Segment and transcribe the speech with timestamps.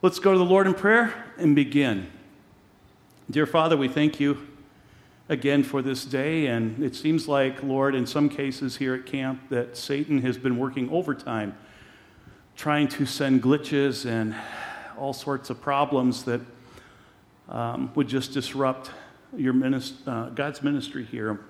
[0.00, 2.06] Let's go to the Lord in prayer and begin.
[3.28, 4.46] Dear Father, we thank you
[5.28, 6.46] again for this day.
[6.46, 10.56] And it seems like, Lord, in some cases here at camp, that Satan has been
[10.56, 11.58] working overtime,
[12.54, 14.36] trying to send glitches and
[14.96, 16.42] all sorts of problems that
[17.48, 18.92] um, would just disrupt
[19.36, 21.40] your minist- uh, God's ministry here.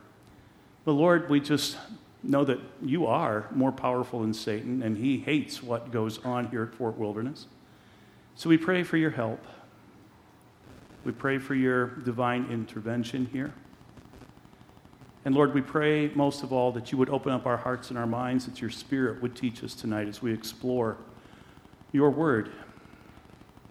[0.87, 1.77] But Lord, we just
[2.23, 6.63] know that you are more powerful than Satan, and he hates what goes on here
[6.63, 7.45] at Fort Wilderness.
[8.39, 9.45] So we pray for your help.
[11.05, 13.53] We pray for your divine intervention here.
[15.25, 17.99] And Lord, we pray most of all that you would open up our hearts and
[17.99, 20.99] our minds, that your Spirit would teach us tonight as we explore
[21.91, 22.53] your word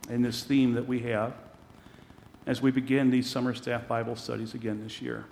[0.09, 1.33] and this theme that we have
[2.45, 5.23] as we begin these summer staff Bible studies again this year.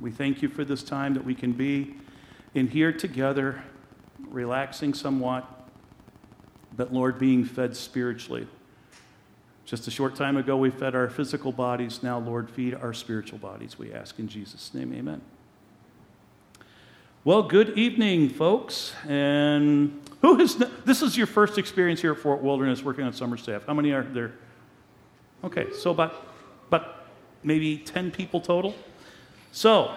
[0.00, 1.96] We thank you for this time that we can be
[2.54, 3.62] in here together,
[4.18, 5.51] relaxing somewhat,
[6.76, 8.46] but Lord, being fed spiritually.
[9.64, 12.02] Just a short time ago, we fed our physical bodies.
[12.02, 13.78] Now, Lord, feed our spiritual bodies.
[13.78, 15.20] We ask in Jesus' name, amen.
[17.24, 18.92] Well, good evening, folks.
[19.08, 23.36] And who has, this is your first experience here at Fort Wilderness working on summer
[23.36, 23.64] staff.
[23.66, 24.32] How many are there?
[25.44, 26.26] Okay, so about,
[26.66, 27.06] about
[27.44, 28.74] maybe 10 people total.
[29.52, 29.94] So,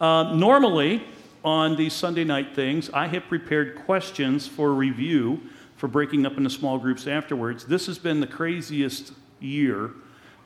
[0.00, 1.02] uh, normally
[1.44, 5.40] on these Sunday night things, I have prepared questions for review
[5.78, 7.64] for breaking up into small groups afterwards.
[7.64, 9.92] This has been the craziest year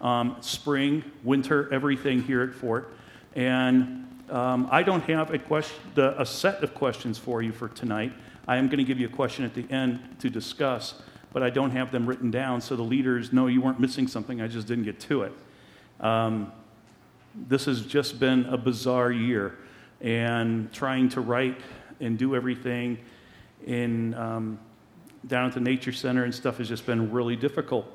[0.03, 2.95] um, spring, winter, everything here at Fort.
[3.35, 8.13] And um, I don't have a, question, a set of questions for you for tonight.
[8.47, 10.95] I am going to give you a question at the end to discuss,
[11.33, 14.43] but I don't have them written down so the leaders know you weren't missing something,
[14.43, 15.33] I just didn't get to it.
[16.01, 16.53] Um,
[17.35, 19.57] this has just been a bizarre year,
[20.03, 21.59] and trying to write
[22.01, 22.99] and do everything
[23.65, 24.59] in um,
[25.27, 27.87] down at the nature center and stuff has just been really difficult,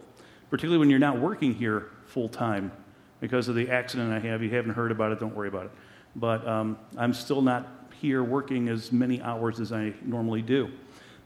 [0.49, 2.71] particularly when you're not working here full time
[3.19, 4.41] because of the accident I have.
[4.41, 5.71] You haven't heard about it, don't worry about it.
[6.15, 7.67] But um, I'm still not
[7.99, 10.71] here working as many hours as I normally do.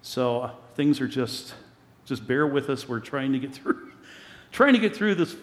[0.02, 1.54] So uh, things are just,
[2.06, 2.88] just bear with us.
[2.88, 3.92] We're trying to get through,
[4.52, 5.36] trying to get through this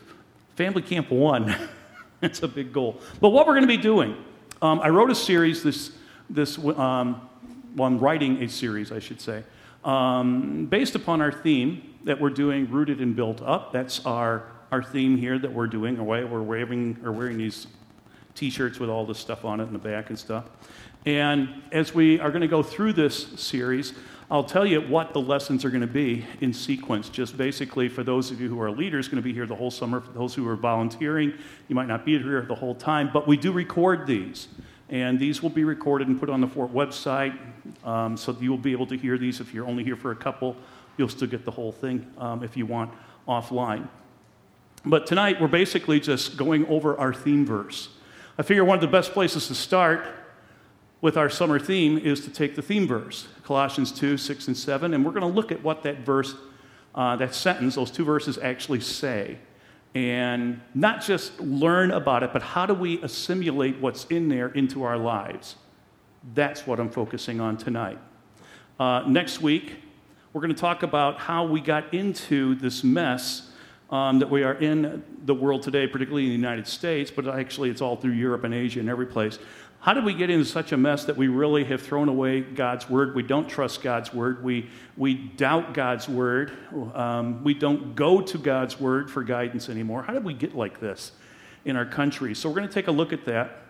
[0.57, 1.55] family camp one.
[2.21, 3.01] That's a big goal.
[3.21, 4.17] But what we're going to be doing,
[4.61, 5.93] um, I wrote a series this,
[6.29, 7.29] this um,
[7.77, 9.45] well, I'm writing a series, I should say,
[9.85, 13.73] um, based upon our theme that we're doing, Rooted and Built Up.
[13.73, 17.67] That's our, our theme here that we're doing, why we're wearing, or wearing these
[18.35, 20.45] t shirts with all this stuff on it in the back and stuff.
[21.07, 23.95] And as we are going to go through this series,
[24.31, 27.09] I'll tell you what the lessons are going to be in sequence.
[27.09, 29.71] Just basically, for those of you who are leaders, going to be here the whole
[29.71, 30.01] summer.
[30.01, 31.33] For those who are volunteering,
[31.69, 34.49] you might not be here the whole time, but we do record these.
[34.91, 37.37] And these will be recorded and put on the Fort website,
[37.85, 39.41] um, so you will be able to hear these.
[39.41, 40.57] If you're only here for a couple,
[40.97, 42.93] you'll still get the whole thing um, if you want
[43.27, 43.89] offline.
[44.87, 47.91] But tonight, we're basically just going over our theme verse.
[48.39, 50.07] I figure one of the best places to start
[51.01, 54.95] with our summer theme is to take the theme verse, Colossians 2, 6, and 7,
[54.95, 56.35] and we're going to look at what that verse,
[56.95, 59.39] uh, that sentence, those two verses actually say
[59.99, 64.85] and not just learn about it, but how do we assimilate what's in there into
[64.85, 65.57] our lives?
[66.35, 67.99] That's what I'm focusing on tonight.
[68.79, 69.75] Uh, next week,
[70.33, 73.51] we're going to talk about how we got into this mess
[73.91, 77.69] um, that we are in the world today, particularly in the United States, but actually
[77.69, 79.41] it's all through Europe and Asia and every place.
[79.81, 82.91] How did we get into such a mess that we really have thrown away God's
[82.91, 83.15] word?
[83.15, 84.43] We don't trust God's word.
[84.43, 86.53] We, we doubt God's word.
[86.95, 90.03] Um, we don't go to God's word for guidance anymore.
[90.03, 91.13] How did we get like this
[91.65, 92.35] in our country?
[92.35, 93.67] So, we're going to take a look at that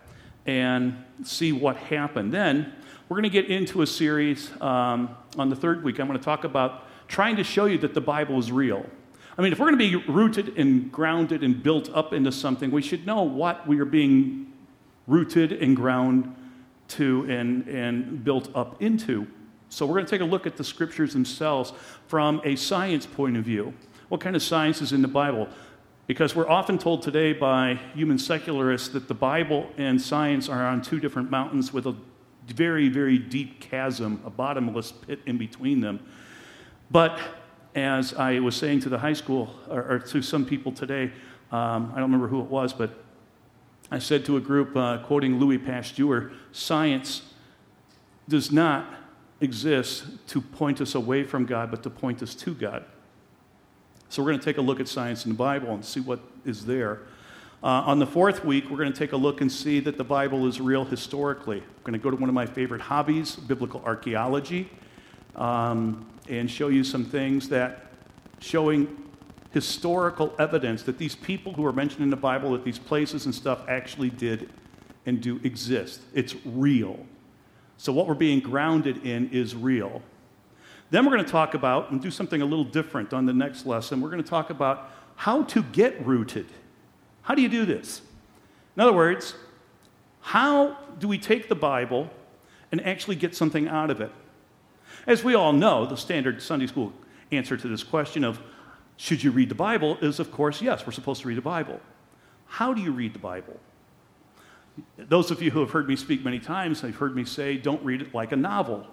[0.47, 2.33] and see what happened.
[2.33, 2.73] Then,
[3.07, 5.99] we're going to get into a series um, on the third week.
[5.99, 8.83] I'm going to talk about trying to show you that the Bible is real.
[9.37, 12.71] I mean, if we're going to be rooted and grounded and built up into something,
[12.71, 14.48] we should know what we are being
[15.09, 16.35] rooted and ground
[16.89, 19.27] to and, and built up into.
[19.69, 21.73] So, we're going to take a look at the scriptures themselves
[22.07, 23.73] from a science point of view.
[24.07, 25.47] What kind of science is in the Bible?
[26.07, 30.81] Because we're often told today by human secularists that the Bible and science are on
[30.81, 31.95] two different mountains with a
[32.47, 35.99] very, very deep chasm, a bottomless pit in between them.
[36.89, 37.19] But
[37.75, 41.11] as I was saying to the high school, or, or to some people today,
[41.51, 43.03] um, I don't remember who it was, but
[43.91, 47.23] I said to a group, uh, quoting Louis Pasteur, science
[48.27, 48.93] does not
[49.41, 52.85] exist to point us away from God, but to point us to God.
[54.09, 56.19] So we're going to take a look at science in the Bible and see what
[56.45, 57.01] is there.
[57.61, 60.03] Uh, on the fourth week, we're going to take a look and see that the
[60.03, 61.57] Bible is real historically.
[61.57, 64.69] I'm going to go to one of my favorite hobbies, biblical archaeology,
[65.35, 67.87] um, and show you some things that
[68.39, 69.08] showing
[69.51, 73.33] historical evidence that these people who are mentioned in the Bible, that these places and
[73.33, 74.49] stuff actually did
[75.05, 76.01] and do exist.
[76.13, 76.99] It's real.
[77.77, 80.01] So, what we're being grounded in is real.
[80.91, 83.65] Then we're going to talk about and do something a little different on the next
[83.65, 84.01] lesson.
[84.01, 86.47] We're going to talk about how to get rooted.
[87.21, 88.01] How do you do this?
[88.75, 89.35] In other words,
[90.21, 92.09] how do we take the Bible
[92.71, 94.11] and actually get something out of it?
[95.05, 96.93] As we all know, the standard Sunday school
[97.31, 98.39] answer to this question of
[98.99, 101.79] should you read the Bible is, of course, yes, we're supposed to read the Bible.
[102.47, 103.57] How do you read the Bible?
[104.97, 107.81] Those of you who have heard me speak many times have heard me say, don't
[107.81, 108.85] read it like a novel.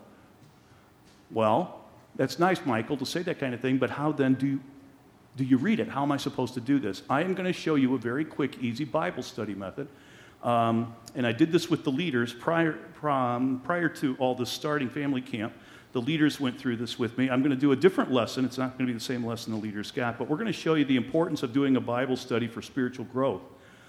[1.32, 1.80] Well,
[2.14, 4.60] that's nice, Michael, to say that kind of thing, but how then do, you,
[5.36, 5.88] do you read it?
[5.88, 7.02] How am I supposed to do this?
[7.10, 9.88] I am going to show you a very quick, easy Bible study method.
[10.44, 15.20] Um, and I did this with the leaders prior, prior to all this starting family
[15.20, 15.52] camp.
[15.96, 17.30] The leaders went through this with me.
[17.30, 18.44] I'm going to do a different lesson.
[18.44, 20.52] It's not going to be the same lesson the leaders got, but we're going to
[20.52, 23.40] show you the importance of doing a Bible study for spiritual growth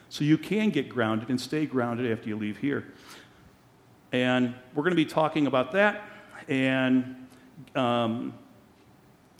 [0.08, 2.94] so you can get grounded and stay grounded after you leave here.
[4.14, 6.02] And we're going to be talking about that
[6.48, 7.28] and
[7.76, 8.34] um,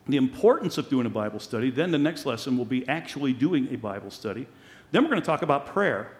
[0.06, 1.72] the importance of doing a Bible study.
[1.72, 4.46] Then the next lesson will be actually doing a Bible study.
[4.92, 6.18] Then we're going to talk about prayer,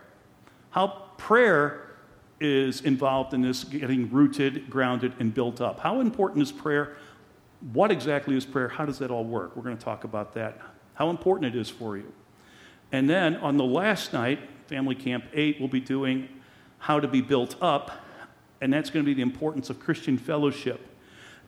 [0.70, 1.87] how prayer
[2.40, 5.80] is involved in this getting rooted, grounded, and built up.
[5.80, 6.96] How important is prayer?
[7.74, 8.68] What exactly is prayer?
[8.68, 9.56] How does that all work?
[9.56, 10.60] We're going to talk about that,
[10.94, 12.12] how important it is for you.
[12.92, 16.30] And then on the last night, Family Camp 8, we'll be doing
[16.80, 17.92] how to be built up,
[18.62, 20.88] and that's going to be the importance of Christian fellowship.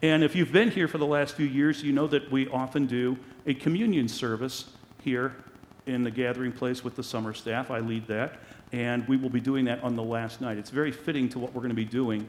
[0.02, 2.88] And if you've been here for the last few years, you know that we often
[2.88, 4.66] do a communion service
[5.02, 5.36] here
[5.86, 7.70] in the gathering place with the summer staff.
[7.70, 8.40] I lead that,
[8.72, 10.58] and we will be doing that on the last night.
[10.58, 12.28] It's very fitting to what we're going to be doing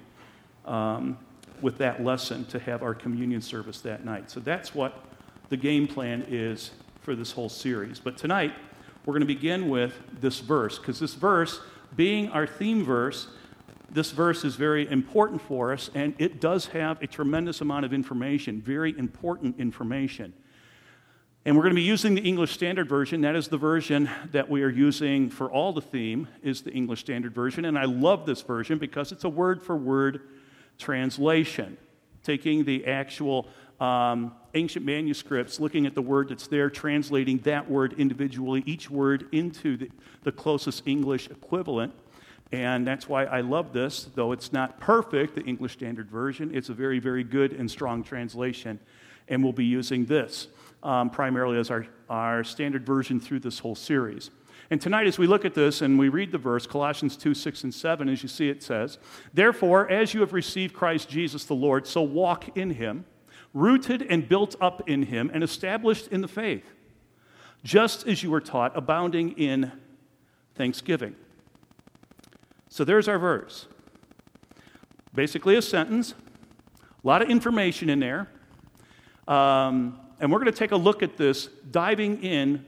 [0.65, 1.19] um,
[1.61, 4.31] with that lesson to have our communion service that night.
[4.31, 5.05] So that's what
[5.51, 6.71] the game plan is
[7.03, 7.99] for this whole series.
[7.99, 8.53] But tonight,
[9.05, 11.61] we're going to begin with this verse, because this verse,
[11.97, 13.29] being our theme verse,
[13.91, 17.93] this verse is very important for us, and it does have a tremendous amount of
[17.93, 20.33] information, very important information.
[21.47, 23.23] And we're going to be using the English Standard Version.
[23.23, 27.01] That is the version that we are using for all the theme, is the English
[27.01, 27.65] Standard Version.
[27.65, 30.21] And I love this version because it's a word for word
[30.77, 31.79] translation,
[32.23, 33.49] taking the actual
[33.81, 39.27] um, ancient manuscripts, looking at the word that's there, translating that word individually, each word
[39.33, 39.91] into the,
[40.25, 41.95] the closest English equivalent.
[42.53, 46.55] And that's why I love this, though it's not perfect, the English Standard Version.
[46.55, 48.79] It's a very, very good and strong translation.
[49.27, 50.49] And we'll be using this
[50.83, 54.31] um, primarily as our, our standard version through this whole series.
[54.71, 57.65] And tonight, as we look at this and we read the verse, Colossians 2 6
[57.65, 58.99] and 7, as you see it says,
[59.35, 63.05] Therefore, as you have received Christ Jesus the Lord, so walk in him
[63.53, 66.65] rooted and built up in him and established in the faith,
[67.65, 69.73] just as you were taught, abounding in
[70.55, 71.17] thanksgiving.
[72.69, 73.67] So there's our verse.
[75.15, 76.15] Basically, a sentence,
[76.81, 78.29] a lot of information in there.
[79.27, 82.65] Um, and we're going to take a look at this, diving in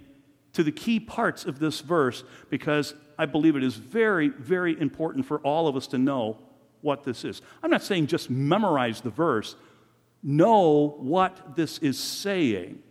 [0.55, 5.27] to the key parts of this verse, because I believe it is very, very important
[5.27, 6.39] for all of us to know
[6.81, 7.41] what this is.
[7.63, 9.55] I'm not saying just memorize the verse,
[10.23, 12.83] know what this is saying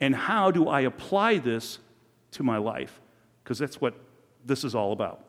[0.00, 1.78] and how do I apply this
[2.32, 3.00] to my life?
[3.42, 3.94] Because that's what
[4.44, 5.24] this is all about.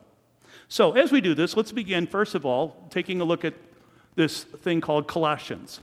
[0.68, 3.54] So, as we do this, let's begin, first of all, taking a look at
[4.14, 5.80] this thing called Colossians.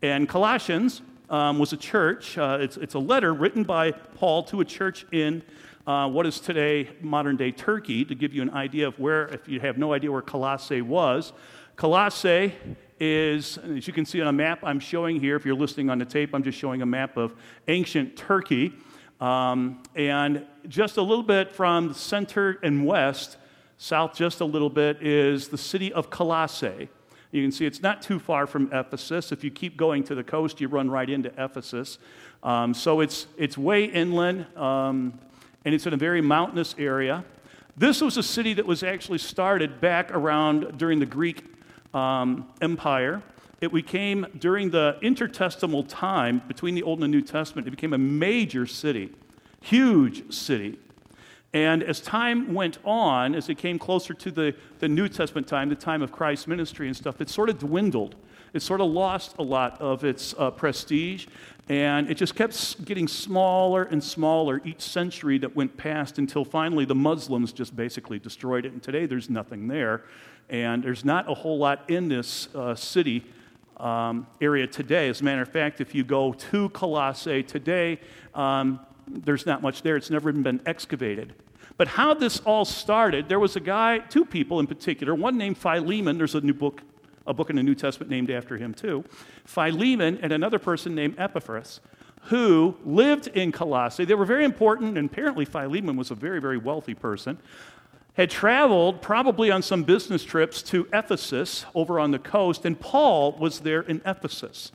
[0.00, 1.02] And Colossians
[1.32, 5.06] um, was a church, uh, it's, it's a letter written by Paul to a church
[5.12, 5.42] in
[5.86, 9.48] uh, what is today modern day Turkey, to give you an idea of where, if
[9.48, 11.32] you have no idea where Colossae was.
[11.74, 12.54] Colossae
[13.00, 15.98] is, as you can see on a map I'm showing here, if you're listening on
[15.98, 17.34] the tape, I'm just showing a map of
[17.66, 18.74] ancient Turkey.
[19.18, 23.38] Um, and just a little bit from the center and west,
[23.78, 26.90] south just a little bit, is the city of Colossae.
[27.32, 29.32] You can see it's not too far from Ephesus.
[29.32, 31.98] If you keep going to the coast, you run right into Ephesus.
[32.42, 35.18] Um, so it's, it's way inland, um,
[35.64, 37.24] and it's in a very mountainous area.
[37.74, 41.42] This was a city that was actually started back around during the Greek
[41.94, 43.22] um, empire.
[43.62, 47.94] It became, during the intertestamental time between the Old and the New Testament, it became
[47.94, 49.10] a major city,
[49.62, 50.78] huge city.
[51.54, 55.68] And as time went on, as it came closer to the, the New Testament time,
[55.68, 58.14] the time of Christ's ministry and stuff, it sort of dwindled.
[58.54, 61.26] It sort of lost a lot of its uh, prestige,
[61.68, 66.84] and it just kept getting smaller and smaller each century that went past until finally
[66.84, 68.72] the Muslims just basically destroyed it.
[68.72, 70.04] And today there's nothing there.
[70.50, 73.24] And there's not a whole lot in this uh, city
[73.78, 75.08] um, area today.
[75.08, 78.00] As a matter of fact, if you go to Colossae today,
[78.34, 78.80] um,
[79.12, 79.96] there's not much there.
[79.96, 81.34] It's never even been excavated.
[81.76, 85.58] But how this all started, there was a guy, two people in particular, one named
[85.58, 86.18] Philemon.
[86.18, 86.82] There's a new book,
[87.26, 89.04] a book in the New Testament named after him too.
[89.44, 91.80] Philemon and another person named Epaphras,
[92.24, 94.04] who lived in Colossae.
[94.04, 97.38] They were very important, and apparently Philemon was a very, very wealthy person
[98.14, 103.32] had traveled probably on some business trips to Ephesus over on the coast, and Paul
[103.32, 104.70] was there in Ephesus.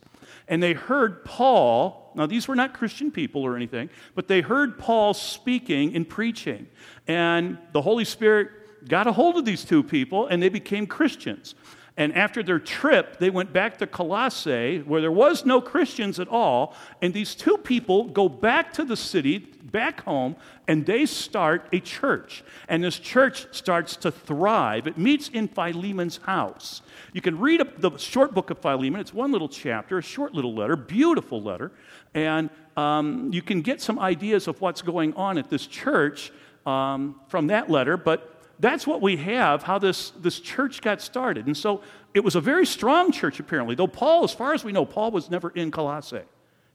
[0.47, 4.77] And they heard Paul, now these were not Christian people or anything, but they heard
[4.77, 6.67] Paul speaking and preaching.
[7.07, 8.49] And the Holy Spirit
[8.89, 11.55] got a hold of these two people, and they became Christians.
[11.97, 16.27] And after their trip, they went back to Colossae, where there was no Christians at
[16.27, 16.75] all.
[17.01, 20.35] And these two people go back to the city, back home,
[20.67, 22.43] and they start a church.
[22.69, 24.85] And this church starts to thrive.
[24.85, 26.83] It meets in Philemon's house.
[27.13, 29.01] You can read the short book of Philemon.
[29.01, 31.71] It's one little chapter, a short little letter, beautiful letter.
[32.13, 36.31] And um, you can get some ideas of what's going on at this church
[36.67, 37.97] um, from that letter.
[37.97, 41.45] But that's what we have, how this, this church got started.
[41.45, 41.81] And so
[42.13, 45.11] it was a very strong church, apparently, though Paul, as far as we know, Paul
[45.11, 46.23] was never in Colossae.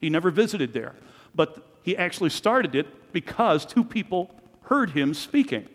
[0.01, 0.95] He never visited there.
[1.35, 4.31] But he actually started it because two people
[4.65, 5.69] heard him speaking.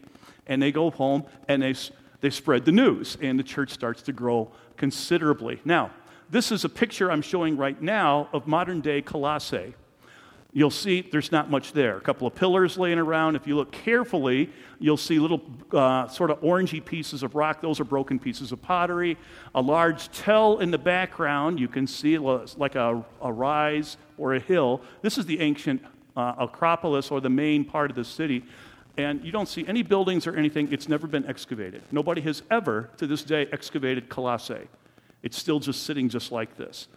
[0.46, 1.76] And they go home and they,
[2.22, 5.60] they spread the news, and the church starts to grow considerably.
[5.66, 5.92] Now,
[6.30, 9.76] this is a picture I'm showing right now of modern day Colossae.
[10.58, 11.98] You'll see there's not much there.
[11.98, 13.36] A couple of pillars laying around.
[13.36, 14.50] If you look carefully,
[14.80, 17.62] you'll see little uh, sort of orangey pieces of rock.
[17.62, 19.20] Those are broken pieces of pottery.
[19.54, 21.60] A large tell in the background.
[21.60, 24.82] You can see like a, a rise or a hill.
[25.04, 25.80] This is the ancient
[26.16, 28.44] uh, Acropolis or the main part of the city.
[28.98, 30.74] And you don't see any buildings or anything.
[30.74, 31.84] It's never been excavated.
[31.92, 34.68] Nobody has ever, to this day, excavated Colossae.
[35.22, 36.88] It's still just sitting just like this.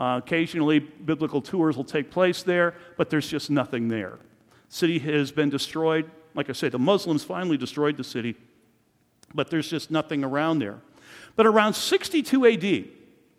[0.00, 4.18] Uh, occasionally, biblical tours will take place there, but there's just nothing there.
[4.70, 6.10] City has been destroyed.
[6.34, 8.34] Like I said, the Muslims finally destroyed the city,
[9.34, 10.78] but there's just nothing around there.
[11.36, 12.88] But around 62 AD,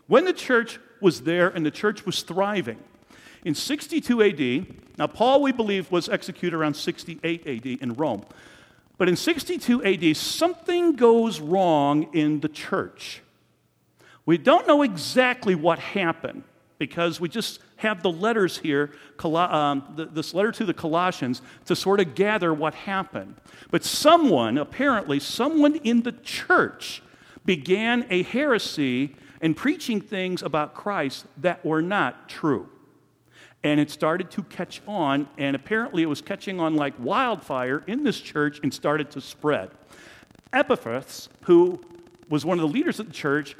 [0.05, 2.77] when the church was there and the church was thriving,
[3.43, 8.23] in 62 AD, now Paul, we believe, was executed around 68 AD in Rome.
[8.99, 13.23] But in 62 AD, something goes wrong in the church.
[14.27, 16.43] We don't know exactly what happened
[16.81, 18.89] because we just have the letters here,
[19.23, 23.35] um, this letter to the Colossians, to sort of gather what happened.
[23.69, 27.03] But someone, apparently, someone in the church
[27.45, 32.67] began a heresy and preaching things about Christ that were not true.
[33.63, 38.03] And it started to catch on, and apparently it was catching on like wildfire in
[38.03, 39.69] this church and started to spread.
[40.51, 41.79] Epaphras, who
[42.27, 43.55] was one of the leaders of the church,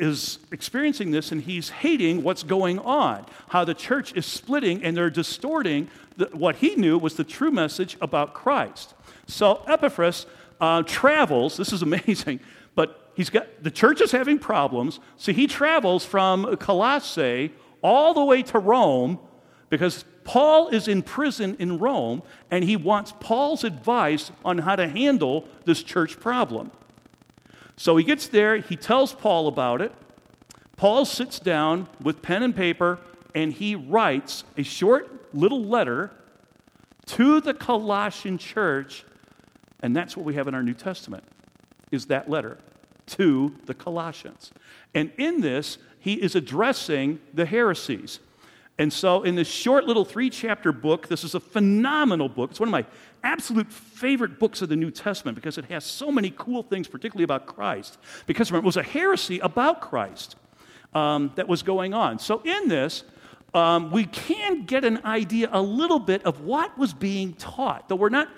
[0.00, 4.96] is experiencing this and he's hating what's going on, how the church is splitting and
[4.96, 8.94] they're distorting the, what he knew was the true message about Christ.
[9.26, 10.26] So Epaphras
[10.60, 12.40] uh, travels, this is amazing,
[12.74, 17.52] but he's got the church is having problems, so he travels from Colossae
[17.82, 19.18] all the way to Rome
[19.68, 24.88] because Paul is in prison in Rome and he wants Paul's advice on how to
[24.88, 26.70] handle this church problem.
[27.80, 29.90] So he gets there, he tells Paul about it.
[30.76, 32.98] Paul sits down with pen and paper
[33.34, 36.10] and he writes a short little letter
[37.06, 39.06] to the Colossian church,
[39.82, 41.24] and that's what we have in our New Testament
[41.90, 42.58] is that letter
[43.06, 44.52] to the Colossians.
[44.94, 48.20] And in this, he is addressing the heresies.
[48.80, 52.52] And so, in this short little three chapter book, this is a phenomenal book.
[52.52, 52.86] It's one of my
[53.22, 57.24] absolute favorite books of the New Testament because it has so many cool things, particularly
[57.24, 57.98] about Christ.
[58.26, 60.36] Because it was a heresy about Christ
[60.94, 62.18] um, that was going on.
[62.18, 63.04] So, in this,
[63.52, 67.96] um, we can get an idea a little bit of what was being taught, though
[67.96, 68.30] we're not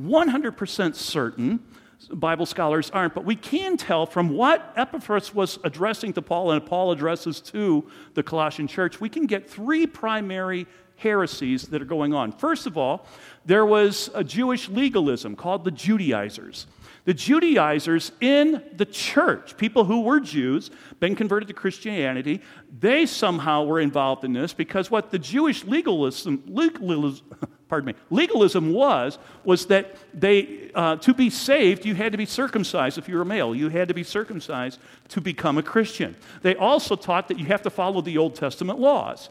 [0.00, 1.60] 100% certain.
[2.08, 6.64] Bible scholars aren't, but we can tell from what Epaphras was addressing to Paul and
[6.64, 10.66] Paul addresses to the Colossian church, we can get three primary
[10.96, 12.32] heresies that are going on.
[12.32, 13.06] First of all,
[13.44, 16.66] there was a Jewish legalism called the Judaizers.
[17.04, 22.40] The Judaizers in the church, people who were Jews, been converted to Christianity,
[22.78, 27.26] they somehow were involved in this because what the Jewish legalism, legalism
[27.70, 32.26] pardon me, legalism was, was that they, uh, to be saved, you had to be
[32.26, 33.54] circumcised if you were male.
[33.54, 34.78] You had to be circumcised
[35.08, 36.16] to become a Christian.
[36.42, 39.30] They also taught that you have to follow the Old Testament laws.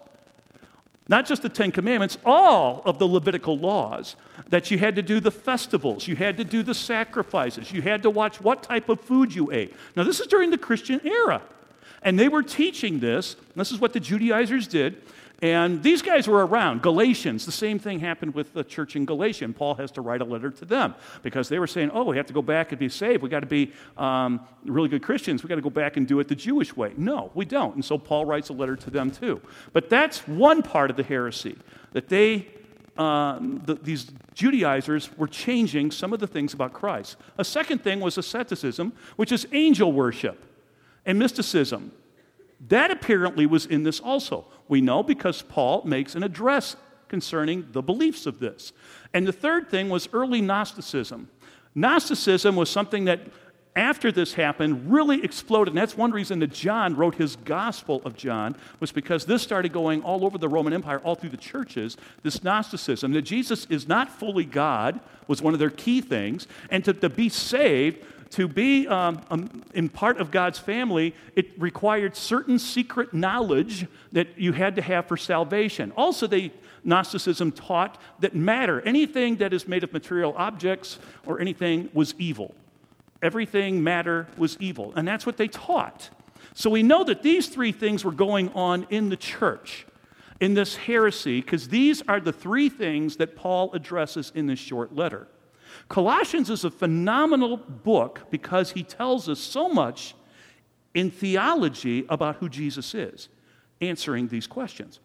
[1.10, 4.16] Not just the Ten Commandments, all of the Levitical laws.
[4.50, 8.02] That you had to do the festivals, you had to do the sacrifices, you had
[8.04, 9.76] to watch what type of food you ate.
[9.96, 11.42] Now, this is during the Christian era.
[12.02, 13.36] And they were teaching this.
[13.56, 15.02] This is what the Judaizers did.
[15.42, 16.82] And these guys were around.
[16.82, 19.46] Galatians, the same thing happened with the church in Galatia.
[19.46, 22.18] And Paul has to write a letter to them because they were saying, oh, we
[22.18, 23.24] have to go back and be saved.
[23.24, 25.42] We got to be um, really good Christians.
[25.42, 26.94] We got to go back and do it the Jewish way.
[26.98, 27.76] No, we don't.
[27.76, 29.42] And so Paul writes a letter to them too.
[29.72, 31.58] But that's one part of the heresy
[31.94, 32.48] that they,
[32.98, 37.16] um, the, these Judaizers were changing some of the things about Christ.
[37.38, 40.44] A second thing was asceticism, which is angel worship
[41.06, 41.94] and mysticism.
[42.68, 44.46] That apparently was in this also.
[44.70, 46.78] We know because Paul makes an address
[47.10, 48.72] concerning the beliefs of this.
[49.14, 51.28] And the third thing was early Gnosticism.
[51.76, 53.22] Gnosticism was something that,
[53.76, 55.74] after this happened, really exploded.
[55.74, 59.74] And that's one reason that John wrote his Gospel of John, was because this started
[59.74, 63.12] going all over the Roman Empire, all through the churches, this Gnosticism.
[63.14, 66.48] That Jesus is not fully God was one of their key things.
[66.70, 71.60] And to, to be saved, to be um, um, in part of God's family, it
[71.60, 75.92] required certain secret knowledge that you had to have for salvation.
[75.98, 76.52] Also, they,
[76.84, 82.54] Gnosticism taught that matter, anything that is made of material objects or anything, was evil.
[83.22, 84.94] Everything, matter, was evil.
[84.96, 86.10] And that's what they taught.
[86.54, 89.86] So we know that these three things were going on in the church,
[90.40, 94.96] in this heresy, because these are the three things that Paul addresses in this short
[94.96, 95.28] letter.
[95.88, 100.16] Colossians is a phenomenal book because he tells us so much
[100.94, 103.30] in theology about who Jesus is,
[103.82, 105.00] answering these questions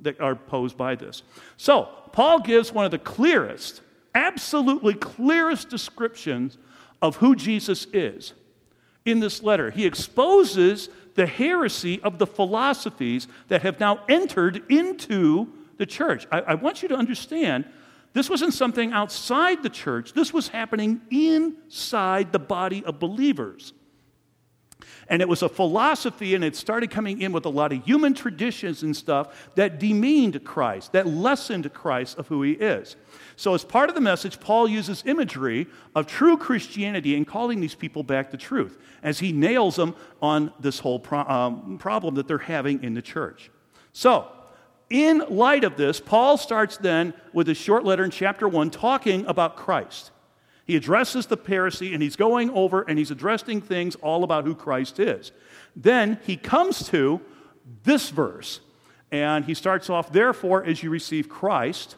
[0.00, 1.22] that are posed by this.
[1.56, 3.80] So, Paul gives one of the clearest,
[4.14, 6.58] absolutely clearest descriptions
[7.00, 8.34] of who Jesus is
[9.04, 9.70] in this letter.
[9.70, 16.26] He exposes the heresy of the philosophies that have now entered into the church.
[16.30, 17.64] I, I want you to understand
[18.12, 23.72] this wasn't something outside the church, this was happening inside the body of believers.
[25.10, 28.12] And it was a philosophy, and it started coming in with a lot of human
[28.12, 32.96] traditions and stuff that demeaned Christ, that lessened Christ of who he is.
[33.36, 37.74] So, as part of the message, Paul uses imagery of true Christianity and calling these
[37.74, 42.28] people back to truth as he nails them on this whole pro- um, problem that
[42.28, 43.50] they're having in the church.
[43.92, 44.30] So,
[44.90, 49.26] in light of this, Paul starts then with a short letter in chapter 1 talking
[49.26, 50.10] about Christ.
[50.64, 54.54] He addresses the heresy and he's going over and he's addressing things all about who
[54.54, 55.32] Christ is.
[55.74, 57.20] Then he comes to
[57.84, 58.60] this verse
[59.10, 61.96] and he starts off, Therefore, as you receive Christ,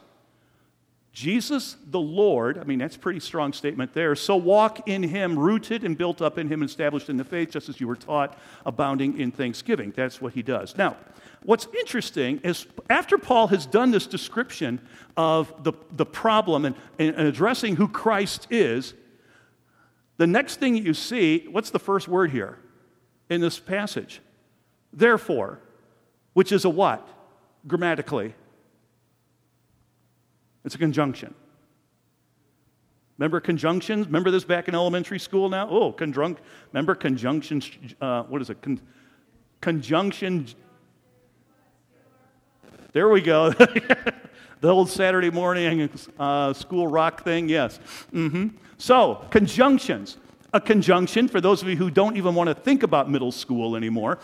[1.13, 4.15] Jesus the Lord, I mean, that's pretty strong statement there.
[4.15, 7.69] So walk in him, rooted and built up in him, established in the faith, just
[7.69, 9.93] as you were taught, abounding in thanksgiving.
[9.97, 10.77] That's what he does.
[10.77, 10.97] Now,
[11.43, 14.81] what's interesting is after Paul has done this description
[15.17, 18.95] of the, the problem and, and addressing who Christ is,
[20.17, 22.59] the next thing you see, what's the first word here
[23.29, 24.21] in this passage?
[24.93, 25.61] Therefore,
[26.35, 27.09] which is a what
[27.67, 28.35] grammatically?
[30.65, 31.35] It's a conjunction.
[33.19, 34.07] Remember conjunctions?
[34.07, 35.69] Remember this back in elementary school now?
[35.71, 36.41] Oh, conjunct.
[36.73, 37.71] Remember conjunctions?
[38.01, 38.63] Uh, what is it?
[38.63, 38.81] Con-
[39.61, 40.47] conjunction
[42.93, 43.51] there we go.
[44.61, 47.79] the old Saturday morning uh, school rock thing, yes.
[48.13, 48.49] Mm-hmm.
[48.79, 50.17] So, conjunctions.
[50.53, 53.77] A conjunction, for those of you who don't even want to think about middle school
[53.77, 54.19] anymore,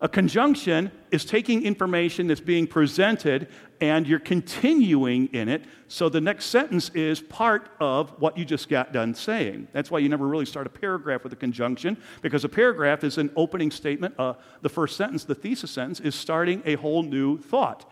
[0.00, 3.48] a conjunction is taking information that's being presented
[3.80, 5.64] and you're continuing in it.
[5.88, 9.68] So the next sentence is part of what you just got done saying.
[9.72, 13.18] That's why you never really start a paragraph with a conjunction, because a paragraph is
[13.18, 14.14] an opening statement.
[14.18, 17.90] Uh, the first sentence, the thesis sentence, is starting a whole new thought.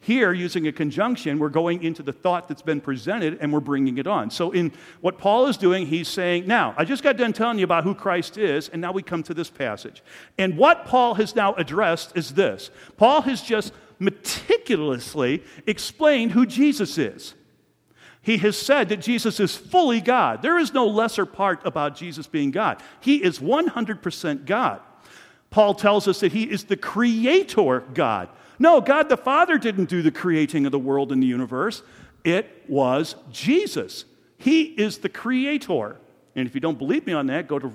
[0.00, 3.98] Here, using a conjunction, we're going into the thought that's been presented and we're bringing
[3.98, 4.30] it on.
[4.30, 7.64] So, in what Paul is doing, he's saying, Now, I just got done telling you
[7.64, 10.02] about who Christ is, and now we come to this passage.
[10.38, 16.96] And what Paul has now addressed is this Paul has just meticulously explained who Jesus
[16.96, 17.34] is.
[18.22, 20.42] He has said that Jesus is fully God.
[20.42, 22.82] There is no lesser part about Jesus being God.
[23.00, 24.80] He is 100% God.
[25.50, 28.28] Paul tells us that he is the creator God.
[28.58, 31.82] No, God the Father didn't do the creating of the world and the universe.
[32.24, 34.04] It was Jesus.
[34.36, 35.96] He is the creator.
[36.34, 37.72] And if you don't believe me on that, go to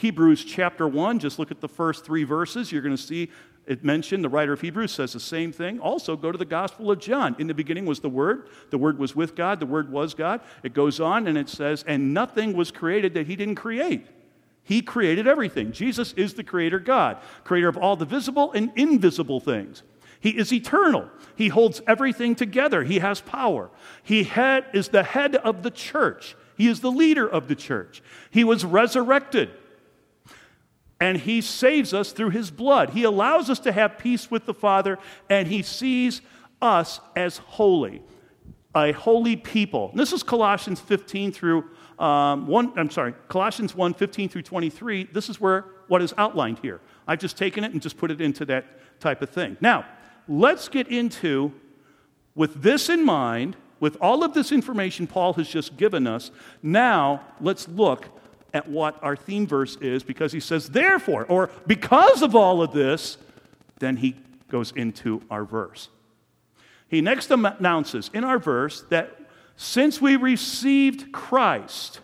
[0.00, 1.18] Hebrews chapter 1.
[1.18, 2.72] Just look at the first three verses.
[2.72, 3.30] You're going to see
[3.66, 5.80] it mentioned, the writer of Hebrews says the same thing.
[5.80, 7.34] Also, go to the Gospel of John.
[7.38, 8.48] In the beginning was the Word.
[8.70, 9.58] The Word was with God.
[9.58, 10.42] The Word was God.
[10.62, 14.06] It goes on and it says, and nothing was created that He didn't create.
[14.64, 15.72] He created everything.
[15.72, 19.82] Jesus is the Creator God, creator of all the visible and invisible things.
[20.24, 21.10] He is eternal.
[21.36, 22.82] He holds everything together.
[22.82, 23.68] He has power.
[24.02, 26.34] He head, is the head of the church.
[26.56, 28.02] He is the leader of the church.
[28.30, 29.50] He was resurrected.
[30.98, 32.90] and he saves us through his blood.
[32.90, 36.22] He allows us to have peace with the Father, and he sees
[36.62, 38.00] us as holy,
[38.74, 39.90] a holy people.
[39.90, 45.10] And this is Colossians 15 through um, 1, I'm sorry, Colossians 1 15 through 23.
[45.12, 46.80] This is where what is outlined here.
[47.06, 48.64] I've just taken it and just put it into that
[49.00, 49.58] type of thing.
[49.60, 49.84] Now,
[50.28, 51.52] let's get into,
[52.34, 56.30] with this in mind, with all of this information Paul has just given us,
[56.62, 58.08] now let's look
[58.52, 62.72] at what our theme verse is because he says, therefore, or because of all of
[62.72, 63.18] this,
[63.80, 64.16] then he
[64.48, 65.88] goes into our verse.
[66.88, 69.18] He next announces in our verse that
[69.56, 72.00] since we received Christ,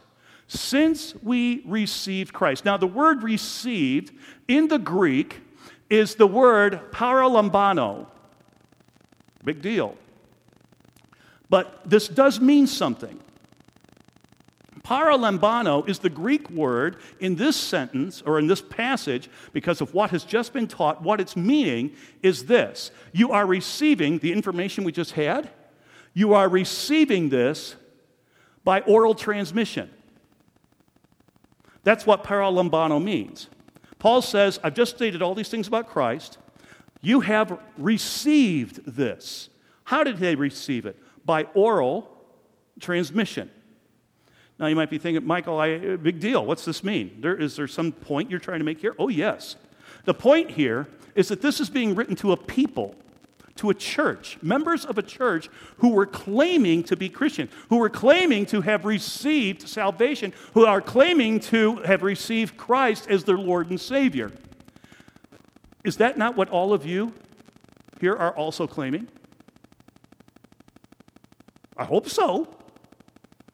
[0.49, 2.65] since we received Christ.
[2.65, 4.13] Now, the word received
[4.49, 5.41] in the Greek
[5.91, 8.07] is the word paralambano.
[9.45, 9.97] Big deal.
[11.51, 13.21] But this does mean something.
[14.85, 20.11] Paralambano is the Greek word in this sentence or in this passage because of what
[20.11, 21.03] has just been taught.
[21.03, 25.51] What it's meaning is this you are receiving the information we just had,
[26.15, 27.77] you are receiving this
[28.65, 29.91] by oral transmission.
[31.83, 33.49] That's what paralambano means.
[34.01, 36.39] Paul says, I've just stated all these things about Christ.
[37.01, 39.49] You have received this.
[39.85, 40.97] How did they receive it?
[41.25, 42.11] By oral
[42.81, 43.51] transmission.
[44.59, 46.45] Now you might be thinking, Michael, I, uh, big deal.
[46.45, 47.19] What's this mean?
[47.21, 48.95] There, is there some point you're trying to make here?
[48.99, 49.57] Oh, yes.
[50.05, 52.95] The point here is that this is being written to a people,
[53.57, 57.91] to a church, members of a church who were claiming to be Christian, who were
[57.91, 63.71] claiming to have received salvation, who are claiming to have received Christ as their Lord
[63.71, 64.33] and Savior.
[65.85, 67.13] Is that not what all of you
[68.01, 69.09] here are also claiming?
[71.77, 72.49] I hope so.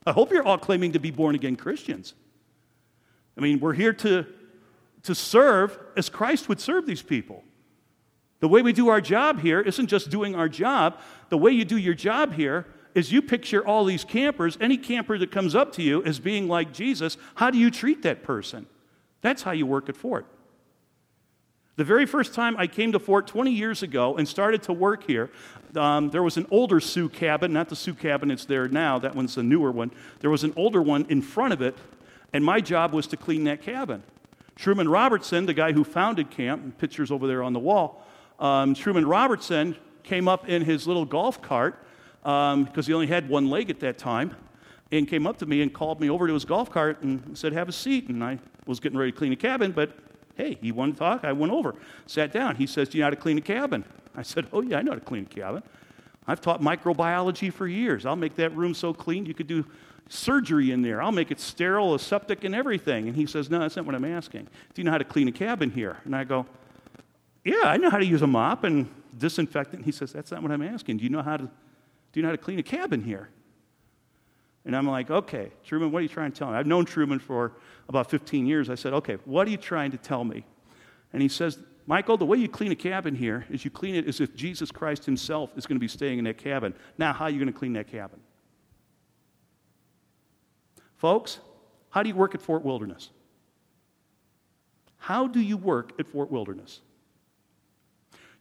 [0.07, 2.15] I hope you're all claiming to be born again Christians.
[3.37, 4.27] I mean, we're here to,
[5.03, 7.45] to serve as Christ would serve these people.
[8.41, 10.99] The way we do our job here isn't just doing our job.
[11.31, 15.19] The way you do your job here is you picture all these campers, any camper
[15.19, 18.67] that comes up to you as being like Jesus, how do you treat that person?
[19.21, 20.27] That's how you work at Fort.
[21.77, 25.07] The very first time I came to Fort 20 years ago and started to work
[25.07, 25.31] here,
[25.75, 29.15] um, there was an older Sioux cabin, not the Sioux cabin it's there now, that
[29.15, 29.93] one's a newer one.
[30.21, 31.77] There was an older one in front of it,
[32.33, 34.03] and my job was to clean that cabin.
[34.57, 38.06] Truman Robertson, the guy who founded camp, pictures over there on the wall,
[38.39, 41.83] um, Truman Robertson came up in his little golf cart
[42.23, 44.35] because um, he only had one leg at that time
[44.93, 47.53] and came up to me and called me over to his golf cart and said,
[47.53, 48.09] Have a seat.
[48.09, 49.97] And I was getting ready to clean the cabin, but
[50.37, 51.25] Hey, he wanted to talk.
[51.25, 51.75] I went over,
[52.07, 52.57] sat down.
[52.57, 53.85] He says, Do you know how to clean a cabin?
[54.15, 55.63] I said, Oh, yeah, I know how to clean a cabin.
[56.27, 58.05] I've taught microbiology for years.
[58.05, 59.65] I'll make that room so clean you could do
[60.09, 61.01] surgery in there.
[61.01, 63.09] I'll make it sterile, aseptic, and everything.
[63.09, 64.45] And he says, No, that's not what I'm asking.
[64.45, 64.51] Do
[64.83, 65.99] you know how to clean a cabin here?
[66.05, 66.47] And I go,
[67.47, 69.85] Yeah, I know how to use a mop and disinfectant.
[69.85, 70.97] He says, That's not what I'm asking.
[70.97, 71.51] Do you know how to, do
[72.15, 73.29] you know how to clean a cabin here?
[74.65, 76.57] And I'm like, Okay, Truman, what are you trying to tell me?
[76.57, 77.53] I've known Truman for
[77.89, 80.45] about 15 years, I said, okay, what are you trying to tell me?
[81.13, 84.09] And he says, Michael, the way you clean a cabin here is you clean it
[84.09, 86.75] as if Jesus Christ himself is going to be staying in that cabin.
[86.99, 88.19] Now, how are you going to clean that cabin?
[90.97, 91.39] Folks,
[91.91, 93.11] how do you work at Fort Wilderness?
[94.97, 96.81] How do you work at Fort Wilderness?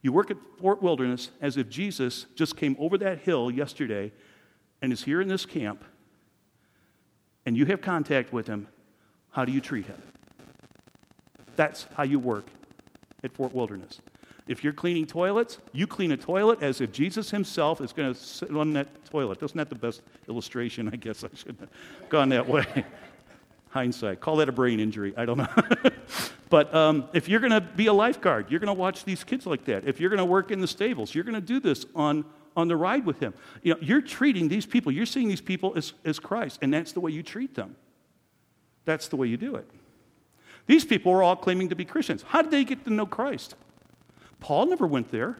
[0.06, 4.12] You work at Fort Wilderness as if Jesus just came over that hill yesterday
[4.80, 5.84] and is here in this camp,
[7.44, 8.68] and you have contact with him,
[9.32, 10.00] how do you treat him?
[11.56, 12.46] That's how you work
[13.24, 14.00] at Fort Wilderness.
[14.48, 18.20] If you're cleaning toilets, you clean a toilet as if Jesus himself is going to
[18.20, 19.42] sit on that toilet.
[19.42, 22.86] Not that the best illustration, I guess I shouldn't have gone that way.
[23.70, 24.20] Hindsight.
[24.20, 25.16] Call that a brain injury.
[25.18, 25.50] I don't know.
[26.50, 29.46] but um, if you're going to be a lifeguard, you're going to watch these kids
[29.46, 29.88] like that.
[29.88, 32.68] If you're going to work in the stables, you're going to do this on, on
[32.68, 33.34] the ride with him.
[33.64, 36.92] You know, you're treating these people, you're seeing these people as, as Christ, and that's
[36.92, 37.76] the way you treat them.
[38.86, 39.70] That's the way you do it.
[40.68, 42.24] These people were all claiming to be Christians.
[42.24, 43.56] How did they get to know Christ?
[44.40, 45.38] Paul never went there.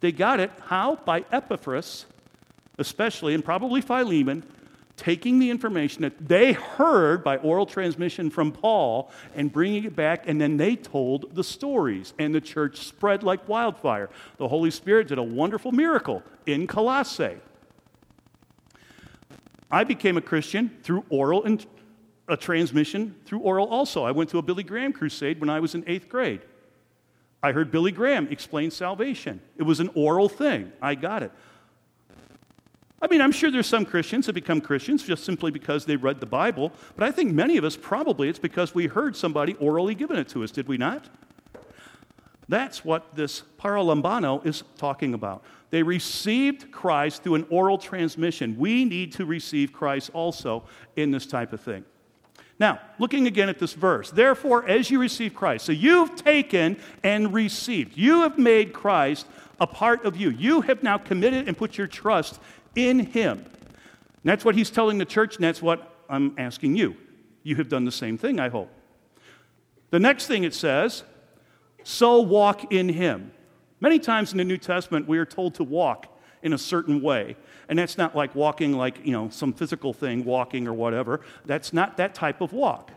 [0.00, 0.50] They got it.
[0.66, 0.96] How?
[0.96, 2.06] By Epaphras,
[2.78, 4.44] especially, and probably Philemon,
[5.08, 10.28] taking the information that they heard by oral transmission from Paul and bringing it back,
[10.28, 14.10] and then they told the stories, and the church spread like wildfire.
[14.36, 17.38] The Holy Spirit did a wonderful miracle in Colossae.
[19.70, 21.64] I became a Christian through oral and
[22.28, 24.04] a transmission through oral also.
[24.04, 26.42] I went to a Billy Graham crusade when I was in eighth grade.
[27.42, 29.40] I heard Billy Graham explain salvation.
[29.56, 30.70] It was an oral thing.
[30.82, 31.32] I got it.
[33.00, 36.18] I mean, I'm sure there's some Christians that become Christians just simply because they read
[36.18, 39.94] the Bible, but I think many of us probably it's because we heard somebody orally
[39.94, 41.08] giving it to us, did we not?
[42.48, 45.44] That's what this paralambano is talking about.
[45.70, 48.56] They received Christ through an oral transmission.
[48.58, 50.64] We need to receive Christ also
[50.96, 51.84] in this type of thing.
[52.58, 57.32] Now, looking again at this verse, therefore, as you receive Christ, so you've taken and
[57.32, 59.26] received, you have made Christ
[59.60, 60.30] a part of you.
[60.30, 62.40] You have now committed and put your trust
[62.78, 63.38] in Him.
[63.38, 66.96] And that's what He's telling the church, and that's what I'm asking you.
[67.42, 68.70] You have done the same thing, I hope.
[69.90, 71.02] The next thing it says,
[71.82, 73.32] so walk in Him.
[73.80, 76.06] Many times in the New Testament, we are told to walk
[76.42, 77.36] in a certain way.
[77.68, 81.20] And that's not like walking like, you know, some physical thing, walking or whatever.
[81.46, 82.92] That's not that type of walk.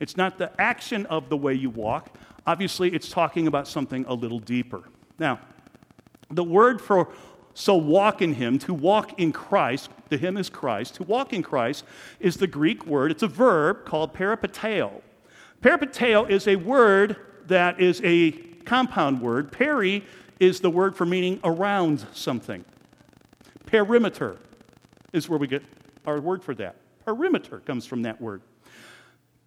[0.00, 2.16] It's not the action of the way you walk.
[2.46, 4.82] Obviously, it's talking about something a little deeper.
[5.18, 5.40] Now,
[6.30, 7.08] the word for
[7.58, 11.42] so walk in him, to walk in Christ, to him is Christ, to walk in
[11.42, 11.84] Christ
[12.20, 15.02] is the Greek word, it's a verb called peripateo.
[15.60, 17.16] Peripateo is a word
[17.48, 18.30] that is a
[18.64, 19.50] compound word.
[19.50, 20.04] Peri
[20.38, 22.64] is the word for meaning around something.
[23.66, 24.36] Perimeter
[25.12, 25.64] is where we get
[26.06, 26.76] our word for that.
[27.04, 28.40] Perimeter comes from that word.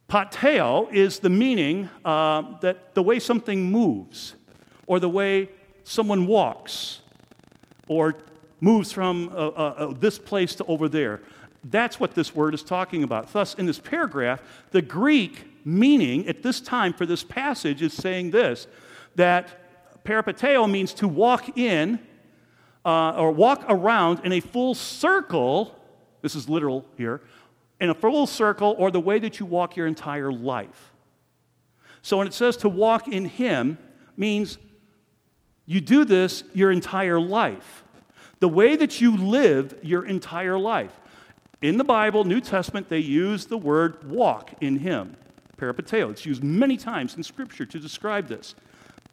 [0.09, 4.35] Pateo is the meaning uh, that the way something moves,
[4.85, 5.47] or the way
[5.85, 7.01] someone walks,
[7.91, 8.15] or
[8.61, 11.19] moves from uh, uh, uh, this place to over there.
[11.65, 13.33] That's what this word is talking about.
[13.33, 18.31] Thus, in this paragraph, the Greek meaning at this time for this passage is saying
[18.31, 18.65] this
[19.15, 21.99] that peripateo means to walk in
[22.85, 25.77] uh, or walk around in a full circle.
[26.21, 27.19] This is literal here
[27.81, 30.93] in a full circle or the way that you walk your entire life.
[32.01, 33.77] So when it says to walk in Him,
[34.15, 34.57] means
[35.65, 37.80] you do this your entire life.
[38.41, 40.91] The way that you live your entire life.
[41.61, 45.15] In the Bible, New Testament, they use the word walk in Him.
[45.57, 46.09] Peripateo.
[46.09, 48.55] It's used many times in Scripture to describe this.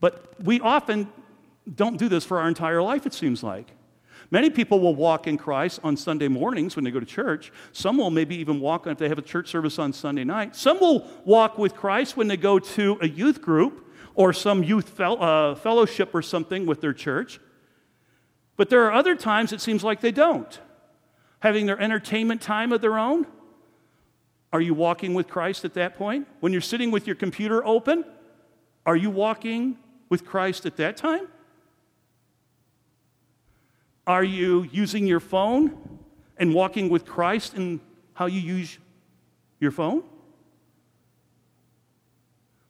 [0.01, 1.12] But we often
[1.75, 3.69] don't do this for our entire life, it seems like.
[4.31, 7.53] Many people will walk in Christ on Sunday mornings when they go to church.
[7.73, 10.57] Some will maybe even walk if they have a church service on Sunday night.
[10.57, 14.99] Some will walk with Christ when they go to a youth group or some youth
[14.99, 17.41] uh, fellowship or something with their church.
[18.59, 20.61] But there are other times it seems like they don't.
[21.40, 23.27] Having their entertainment time of their own.
[24.53, 26.27] Are you walking with Christ at that point?
[26.40, 28.05] When you're sitting with your computer open,
[28.85, 31.29] are you walking with Christ at that time?
[34.07, 36.01] Are you using your phone
[36.37, 37.81] and walking with Christ in
[38.14, 38.77] how you use
[39.61, 40.03] your phone?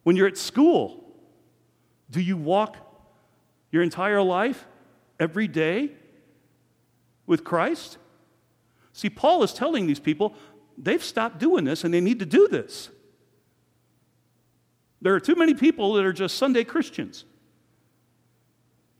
[0.02, 1.02] When you're at school,
[2.10, 2.76] do you walk
[3.70, 4.66] your entire life
[5.18, 5.90] every day
[7.26, 7.98] with Christ?
[8.92, 10.34] See, Paul is telling these people
[10.76, 12.90] they've stopped doing this and they need to do this.
[15.00, 17.24] There are too many people that are just Sunday Christians.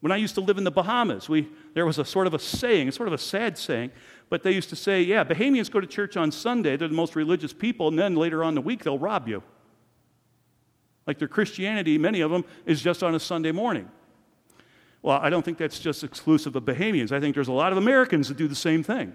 [0.00, 2.38] When I used to live in the Bahamas, we, there was a sort of a
[2.38, 3.90] saying, a sort of a sad saying,
[4.30, 7.16] but they used to say, yeah, Bahamians go to church on Sunday, they're the most
[7.16, 9.42] religious people, and then later on the week they'll rob you.
[11.06, 13.90] Like their Christianity, many of them, is just on a Sunday morning.
[15.02, 17.12] Well, I don't think that's just exclusive of Bahamians.
[17.12, 19.14] I think there's a lot of Americans that do the same thing.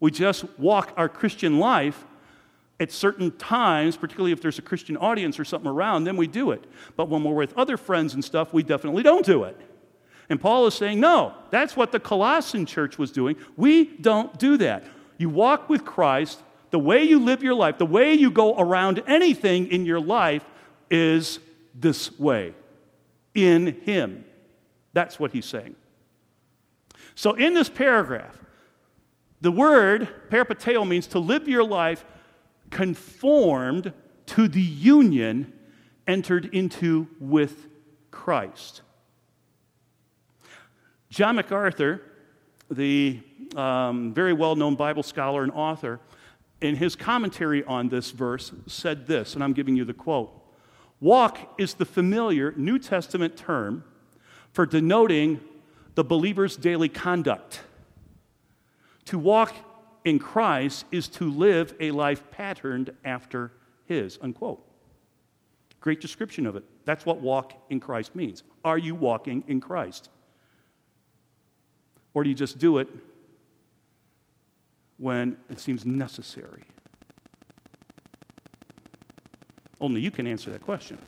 [0.00, 2.04] We just walk our Christian life
[2.80, 6.50] at certain times, particularly if there's a Christian audience or something around, then we do
[6.50, 6.64] it.
[6.96, 9.56] But when we're with other friends and stuff, we definitely don't do it.
[10.28, 13.36] And Paul is saying, no, that's what the Colossian church was doing.
[13.56, 14.84] We don't do that.
[15.18, 19.02] You walk with Christ, the way you live your life, the way you go around
[19.06, 20.44] anything in your life
[20.90, 21.38] is
[21.74, 22.54] this way
[23.34, 24.24] in Him.
[24.92, 25.76] That's what he's saying.
[27.14, 28.38] So, in this paragraph,
[29.40, 32.04] the word peripateo means to live your life
[32.70, 33.92] conformed
[34.26, 35.52] to the union
[36.06, 37.68] entered into with
[38.10, 38.82] Christ.
[41.10, 42.00] John MacArthur,
[42.70, 43.20] the
[43.54, 46.00] um, very well known Bible scholar and author,
[46.60, 50.32] in his commentary on this verse said this, and I'm giving you the quote
[51.00, 53.84] Walk is the familiar New Testament term
[54.52, 55.40] for denoting
[55.94, 57.60] the believer's daily conduct.
[59.06, 59.54] To walk
[60.04, 63.52] in Christ is to live a life patterned after
[63.86, 64.64] His, unquote.
[65.80, 66.64] Great description of it.
[66.84, 68.44] That's what walk in Christ means.
[68.64, 70.08] Are you walking in Christ?
[72.14, 72.88] Or do you just do it
[74.98, 76.62] when it seems necessary?
[79.80, 80.98] Only you can answer that question.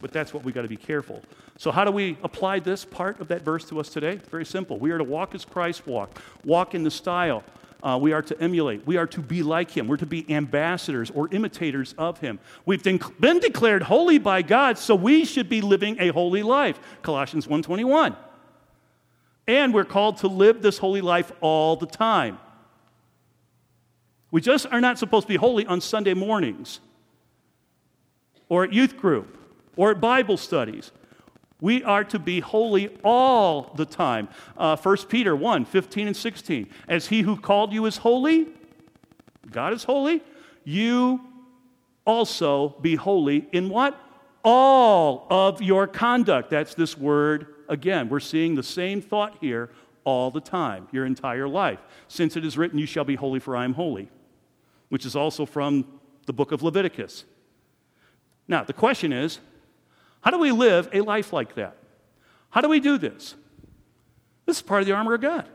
[0.00, 1.22] but that's what we got to be careful.
[1.62, 4.16] So, how do we apply this part of that verse to us today?
[4.32, 4.80] Very simple.
[4.80, 7.44] We are to walk as Christ walked, walk in the style.
[7.84, 8.84] Uh, we are to emulate.
[8.84, 9.86] We are to be like him.
[9.86, 12.40] We're to be ambassadors or imitators of him.
[12.66, 16.80] We've been declared holy by God, so we should be living a holy life.
[17.02, 18.16] Colossians 1:21.
[19.46, 22.40] And we're called to live this holy life all the time.
[24.32, 26.80] We just are not supposed to be holy on Sunday mornings
[28.48, 29.38] or at youth group
[29.76, 30.90] or at Bible studies.
[31.62, 34.28] We are to be holy all the time.
[34.58, 36.68] Uh, 1 Peter 1 15 and 16.
[36.88, 38.48] As he who called you is holy,
[39.48, 40.24] God is holy,
[40.64, 41.20] you
[42.04, 43.96] also be holy in what?
[44.44, 46.50] All of your conduct.
[46.50, 48.08] That's this word again.
[48.08, 49.70] We're seeing the same thought here
[50.02, 51.78] all the time, your entire life.
[52.08, 54.08] Since it is written, You shall be holy, for I am holy,
[54.88, 55.86] which is also from
[56.26, 57.24] the book of Leviticus.
[58.48, 59.38] Now, the question is
[60.22, 61.76] how do we live a life like that?
[62.50, 63.34] How do we do this?
[64.46, 65.48] This is part of the armor of God.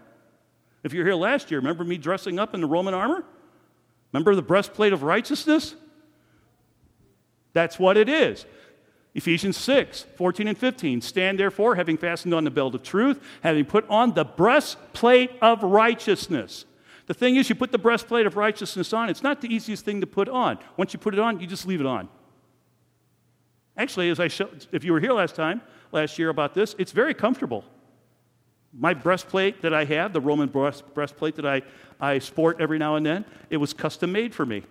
[0.84, 3.24] If you're here last year, remember me dressing up in the Roman armor?
[4.14, 5.76] Remember the breastplate of righteousness?
[7.54, 8.46] That's what it is.
[9.16, 11.02] Ephesians 6, 14 and 15.
[11.02, 15.64] Stand therefore, having fastened on the belt of truth, having put on the breastplate of
[15.64, 16.66] righteousness.
[17.08, 20.02] The thing is, you put the breastplate of righteousness on, it's not the easiest thing
[20.02, 20.60] to put on.
[20.76, 22.10] Once you put it on, you just leave it on.
[23.78, 25.62] Actually, as I showed, if you were here last time,
[25.92, 27.64] last year about this, it's very comfortable.
[28.74, 31.62] My breastplate that I have, the Roman breast, breastplate that I,
[32.00, 34.64] I sport every now and then, it was custom made for me.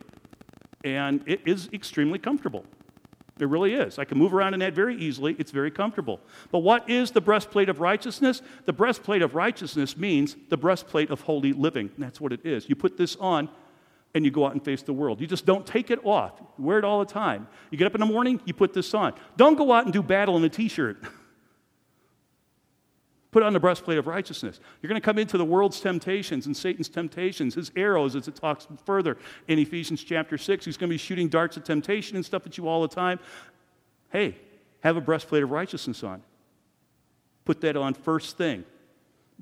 [0.85, 2.65] And it is extremely comfortable.
[3.39, 3.99] It really is.
[3.99, 5.37] I can move around in that very easily.
[5.39, 6.21] It's very comfortable.
[6.51, 8.41] But what is the breastplate of righteousness?
[8.65, 11.91] The breastplate of righteousness means the breastplate of holy living.
[11.99, 12.69] That's what it is.
[12.69, 13.51] You put this on
[14.17, 15.21] and you go out and face the world.
[15.21, 16.33] You just don't take it off.
[16.59, 17.47] You wear it all the time.
[17.71, 19.13] You get up in the morning, you put this on.
[19.37, 20.97] Don't go out and do battle in a t shirt.
[23.31, 24.59] put on the breastplate of righteousness.
[24.81, 28.37] You're going to come into the world's temptations and Satan's temptations, his arrows, as it
[28.37, 30.65] talks further in Ephesians chapter 6.
[30.65, 33.19] He's going to be shooting darts of temptation and stuff at you all the time.
[34.09, 34.39] Hey,
[34.81, 36.23] have a breastplate of righteousness on.
[37.45, 38.65] Put that on first thing.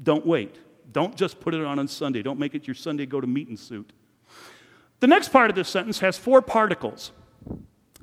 [0.02, 0.58] Don't wait.
[0.90, 2.22] Don't just put it on on Sunday.
[2.22, 3.92] Don't make it your Sunday go to meeting suit.
[5.04, 7.12] The next part of this sentence has four particles.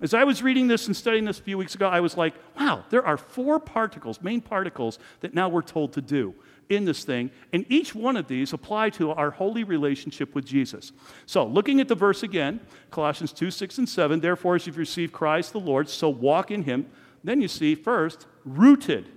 [0.03, 2.35] As I was reading this and studying this a few weeks ago, I was like,
[2.55, 6.35] wow, there are four particles, main particles, that now we're told to do
[6.69, 7.31] in this thing.
[7.53, 10.91] And each one of these apply to our holy relationship with Jesus.
[11.25, 12.59] So, looking at the verse again,
[12.91, 16.61] Colossians 2 6 and 7, therefore, as you've received Christ the Lord, so walk in
[16.61, 16.85] him.
[17.23, 19.09] Then you see, first, rooted.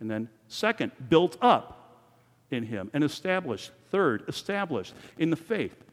[0.00, 2.00] And then, second, built up
[2.50, 3.70] in him and established.
[3.90, 5.83] Third, established in the faith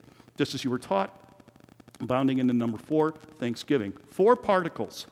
[0.41, 1.15] just as you were taught.
[1.99, 3.93] Bounding into number four, thanksgiving.
[4.09, 5.05] Four particles.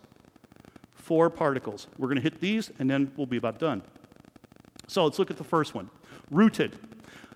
[0.92, 1.86] Four particles.
[2.00, 3.84] We're going to hit these and then we'll be about done.
[4.88, 5.92] So let's look at the first one
[6.32, 6.80] rooted.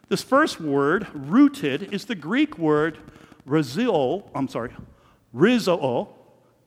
[0.09, 2.97] This first word, rooted, is the Greek word
[3.45, 4.71] rizzo, I'm sorry,
[5.31, 6.15] rizzo,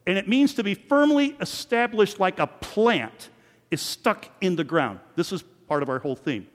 [0.06, 3.30] and it means to be firmly established like a plant
[3.72, 5.00] is stuck in the ground.
[5.16, 6.46] This is part of our whole theme.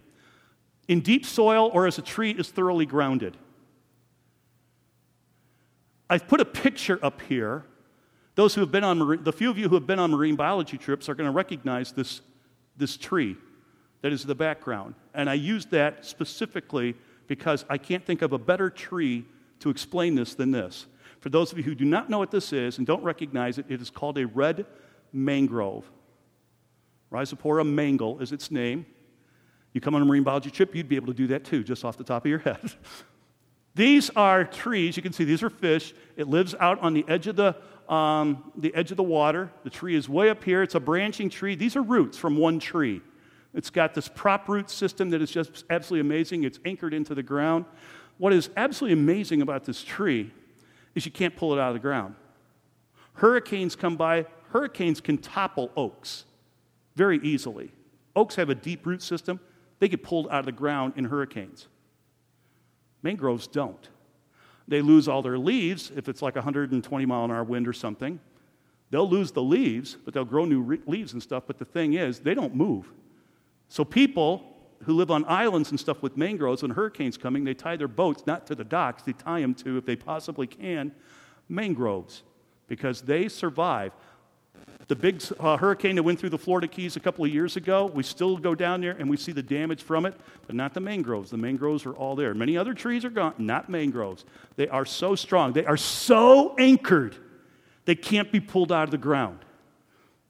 [0.87, 3.35] In deep soil or as a tree is thoroughly grounded.
[6.11, 7.63] I've put a picture up here.
[8.35, 10.77] Those who have been on, the few of you who have been on marine biology
[10.77, 12.19] trips are going to recognize this,
[12.75, 13.37] this tree
[14.01, 14.95] that is the background.
[15.13, 16.95] And I used that specifically
[17.27, 19.25] because I can't think of a better tree
[19.59, 20.85] to explain this than this.
[21.21, 23.67] For those of you who do not know what this is and don't recognize it,
[23.69, 24.65] it is called a red
[25.13, 25.89] mangrove.
[27.09, 28.85] Rhizophora mangle is its name.
[29.71, 31.85] You come on a marine biology trip, you'd be able to do that too, just
[31.85, 32.73] off the top of your head.
[33.75, 34.97] These are trees.
[34.97, 35.93] You can see these are fish.
[36.17, 37.55] It lives out on the edge of the,
[37.93, 39.51] um, the edge of the water.
[39.63, 40.61] The tree is way up here.
[40.61, 41.55] It's a branching tree.
[41.55, 43.01] These are roots from one tree.
[43.53, 46.43] It's got this prop root system that is just absolutely amazing.
[46.43, 47.65] It's anchored into the ground.
[48.17, 50.31] What is absolutely amazing about this tree
[50.95, 52.15] is you can't pull it out of the ground.
[53.13, 56.25] Hurricanes come by, hurricanes can topple oaks
[56.95, 57.71] very easily.
[58.15, 59.39] Oaks have a deep root system,
[59.79, 61.67] they get pulled out of the ground in hurricanes.
[63.03, 63.89] Mangroves don't.
[64.67, 68.19] They lose all their leaves if it's like 120 mile an hour wind or something.
[68.89, 71.43] They'll lose the leaves, but they'll grow new re- leaves and stuff.
[71.47, 72.91] But the thing is, they don't move.
[73.69, 74.43] So people
[74.83, 78.23] who live on islands and stuff with mangroves, when hurricanes coming, they tie their boats
[78.25, 80.91] not to the docks, they tie them to, if they possibly can,
[81.47, 82.23] mangroves
[82.67, 83.91] because they survive.
[84.91, 87.85] The big uh, hurricane that went through the Florida Keys a couple of years ago,
[87.85, 90.13] we still go down there and we see the damage from it,
[90.47, 91.29] but not the mangroves.
[91.29, 92.33] The mangroves are all there.
[92.33, 94.25] Many other trees are gone, not mangroves.
[94.57, 97.15] They are so strong, they are so anchored,
[97.85, 99.39] they can't be pulled out of the ground.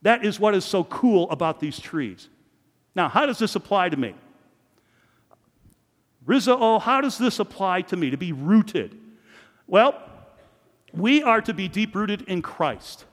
[0.02, 2.28] That is what is so cool about these trees.
[2.94, 4.14] Now, how does this apply to me?
[6.24, 8.96] Rizzo, how does this apply to me to be rooted?
[9.66, 10.00] Well,
[10.92, 13.06] we are to be deep rooted in Christ.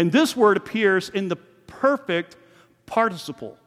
[0.00, 2.34] And this word appears in the perfect
[2.86, 3.58] participle.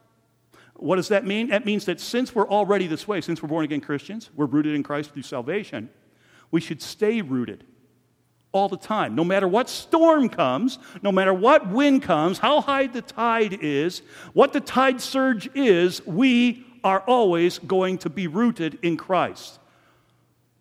[0.74, 1.50] What does that mean?
[1.50, 4.74] That means that since we're already this way, since we're born again Christians, we're rooted
[4.74, 5.90] in Christ through salvation,
[6.50, 7.62] we should stay rooted
[8.50, 9.14] all the time.
[9.14, 14.02] No matter what storm comes, no matter what wind comes, how high the tide is,
[14.32, 19.60] what the tide surge is, we are always going to be rooted in Christ.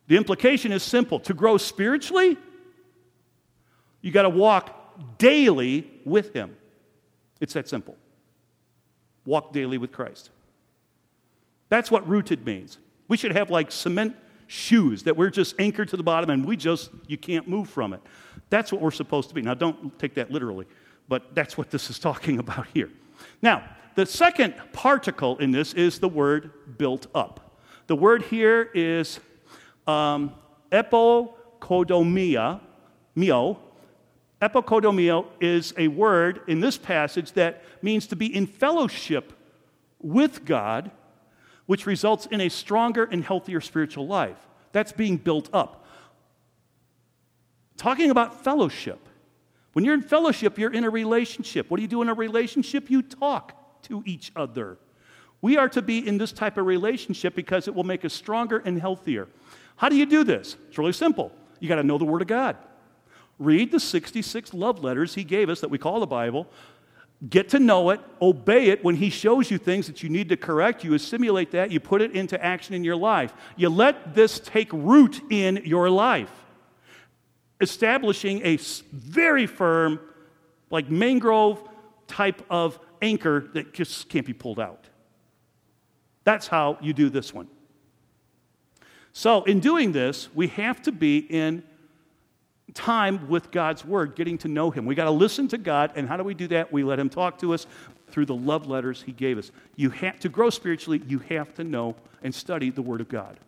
[0.05, 2.37] The implication is simple to grow spiritually,
[4.01, 4.81] you got to walk
[5.17, 6.55] daily with Him.
[7.39, 7.95] It's that simple.
[9.25, 10.29] Walk daily with Christ.
[11.69, 12.77] That's what rooted means.
[13.07, 14.15] We should have like cement
[14.47, 17.93] shoes that we're just anchored to the bottom and we just, you can't move from
[17.93, 18.01] it.
[18.49, 19.41] That's what we're supposed to be.
[19.41, 20.67] Now, don't take that literally,
[21.07, 22.89] but that's what this is talking about here.
[23.41, 23.63] Now,
[23.95, 27.59] the second particle in this is the word built up.
[27.87, 29.19] The word here is
[29.87, 30.33] um,
[30.71, 32.59] epokodomia,
[33.15, 33.59] mio.
[34.43, 39.31] Epokodomio is a word in this passage that means to be in fellowship
[40.01, 40.91] with God
[41.65, 44.35] which results in a stronger and healthier spiritual life.
[44.73, 45.85] That's being built up.
[47.77, 48.99] Talking about fellowship.
[49.71, 51.71] When you're in fellowship, you're in a relationship.
[51.71, 52.89] What do you do in a relationship?
[52.89, 54.77] You talk to each other.
[55.41, 58.57] We are to be in this type of relationship because it will make us stronger
[58.57, 59.29] and healthier.
[59.77, 60.57] How do you do this?
[60.67, 61.31] It's really simple.
[61.61, 62.57] You got to know the Word of God.
[63.39, 66.47] Read the 66 love letters He gave us that we call the Bible.
[67.29, 70.37] Get to know it, obey it when He shows you things that you need to
[70.37, 70.83] correct.
[70.83, 73.33] You assimilate that, you put it into action in your life.
[73.55, 76.31] You let this take root in your life,
[77.61, 78.57] establishing a
[78.91, 79.99] very firm,
[80.69, 81.61] like mangrove
[82.07, 84.85] type of anchor that just can't be pulled out.
[86.23, 87.47] That's how you do this one.
[89.11, 91.63] So, in doing this, we have to be in
[92.73, 94.85] time with God's Word, getting to know Him.
[94.85, 96.71] We got to listen to God, and how do we do that?
[96.71, 97.67] We let Him talk to us
[98.09, 99.51] through the love letters He gave us.
[99.75, 103.39] You have to grow spiritually, you have to know and study the Word of God.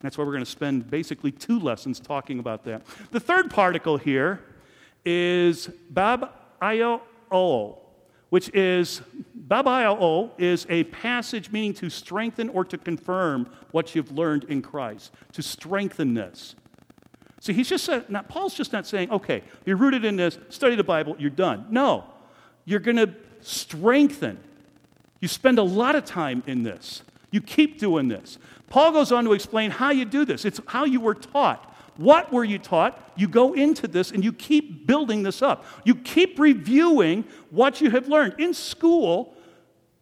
[0.00, 2.82] That's why we're going to spend basically two lessons talking about that.
[3.10, 4.40] The third particle here
[5.04, 6.30] is bab
[6.62, 7.78] o,
[8.28, 9.02] which is
[9.34, 14.62] bab babio is a passage meaning to strengthen or to confirm what you've learned in
[14.62, 16.54] Christ, to strengthen this.
[17.40, 20.74] See, he's just said, now, Paul's just not saying, okay, you're rooted in this, study
[20.74, 21.66] the Bible, you're done.
[21.70, 22.04] No,
[22.64, 24.38] you're going to strengthen.
[25.20, 27.02] You spend a lot of time in this.
[27.30, 28.38] You keep doing this.
[28.68, 30.44] Paul goes on to explain how you do this.
[30.44, 31.64] It's how you were taught.
[31.96, 33.12] What were you taught?
[33.16, 35.64] You go into this and you keep building this up.
[35.84, 38.34] You keep reviewing what you have learned.
[38.38, 39.34] In school,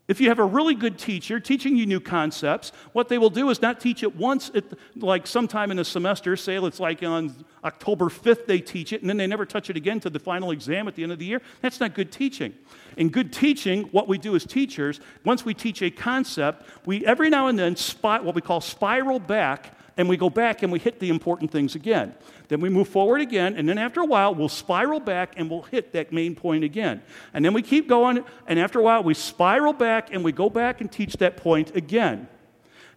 [0.08, 3.50] if you have a really good teacher teaching you new concepts, what they will do
[3.50, 7.34] is not teach it once, at, like sometime in a semester, say it's like on
[7.64, 10.52] October 5th they teach it, and then they never touch it again to the final
[10.52, 11.42] exam at the end of the year.
[11.60, 12.54] That's not good teaching.
[12.96, 17.28] In good teaching, what we do as teachers, once we teach a concept, we every
[17.28, 20.78] now and then spot what we call spiral back and we go back and we
[20.78, 22.14] hit the important things again.
[22.48, 25.62] Then we move forward again, and then after a while, we'll spiral back and we'll
[25.62, 27.02] hit that main point again.
[27.32, 30.50] And then we keep going, and after a while, we spiral back and we go
[30.50, 32.28] back and teach that point again.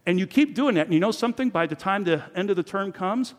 [0.05, 1.49] And you keep doing that, and you know something?
[1.49, 3.33] By the time the end of the term comes,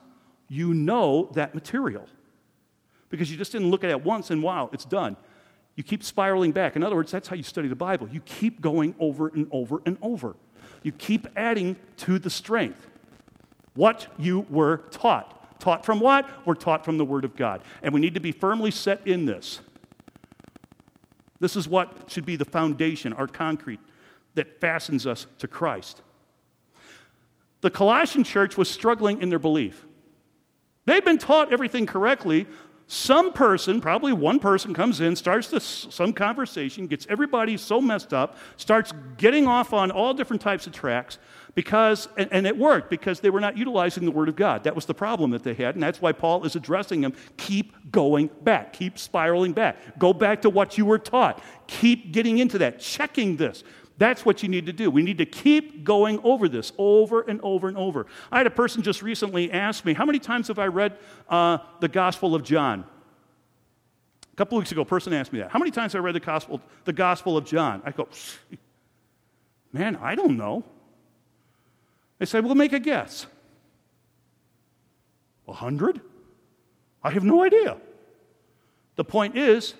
[0.48, 2.06] you know that material.
[3.08, 5.16] Because you just didn't look at it once and wow, it's done.
[5.76, 6.76] You keep spiraling back.
[6.76, 8.08] In other words, that's how you study the Bible.
[8.08, 10.36] You keep going over and over and over.
[10.82, 12.88] You keep adding to the strength
[13.74, 15.36] what you were taught.
[15.60, 16.28] Taught from what?
[16.46, 17.62] We're taught from the Word of God.
[17.82, 19.60] And we need to be firmly set in this.
[21.38, 23.80] This is what should be the foundation, our concrete,
[24.34, 26.02] that fastens us to Christ.
[27.62, 29.86] The Colossian church was struggling in their belief.
[30.86, 32.46] They've been taught everything correctly.
[32.92, 38.12] Some person, probably one person, comes in, starts this, some conversation, gets everybody so messed
[38.12, 41.18] up, starts getting off on all different types of tracks,
[41.54, 44.64] because, and, and it worked because they were not utilizing the Word of God.
[44.64, 47.12] That was the problem that they had, and that's why Paul is addressing them.
[47.36, 49.96] Keep going back, keep spiraling back.
[50.00, 51.40] Go back to what you were taught.
[51.68, 53.62] Keep getting into that, checking this.
[54.00, 54.90] That's what you need to do.
[54.90, 58.06] We need to keep going over this over and over and over.
[58.32, 60.96] I had a person just recently ask me, How many times have I read
[61.28, 62.86] uh, the Gospel of John?
[64.32, 65.50] A couple weeks ago, a person asked me that.
[65.50, 67.82] How many times have I read the Gospel, the Gospel of John?
[67.84, 68.08] I go,
[69.70, 70.64] Man, I don't know.
[72.18, 73.26] They said, Well, make a guess.
[75.46, 76.00] A hundred?
[77.04, 77.76] I have no idea.
[78.96, 79.74] The point is,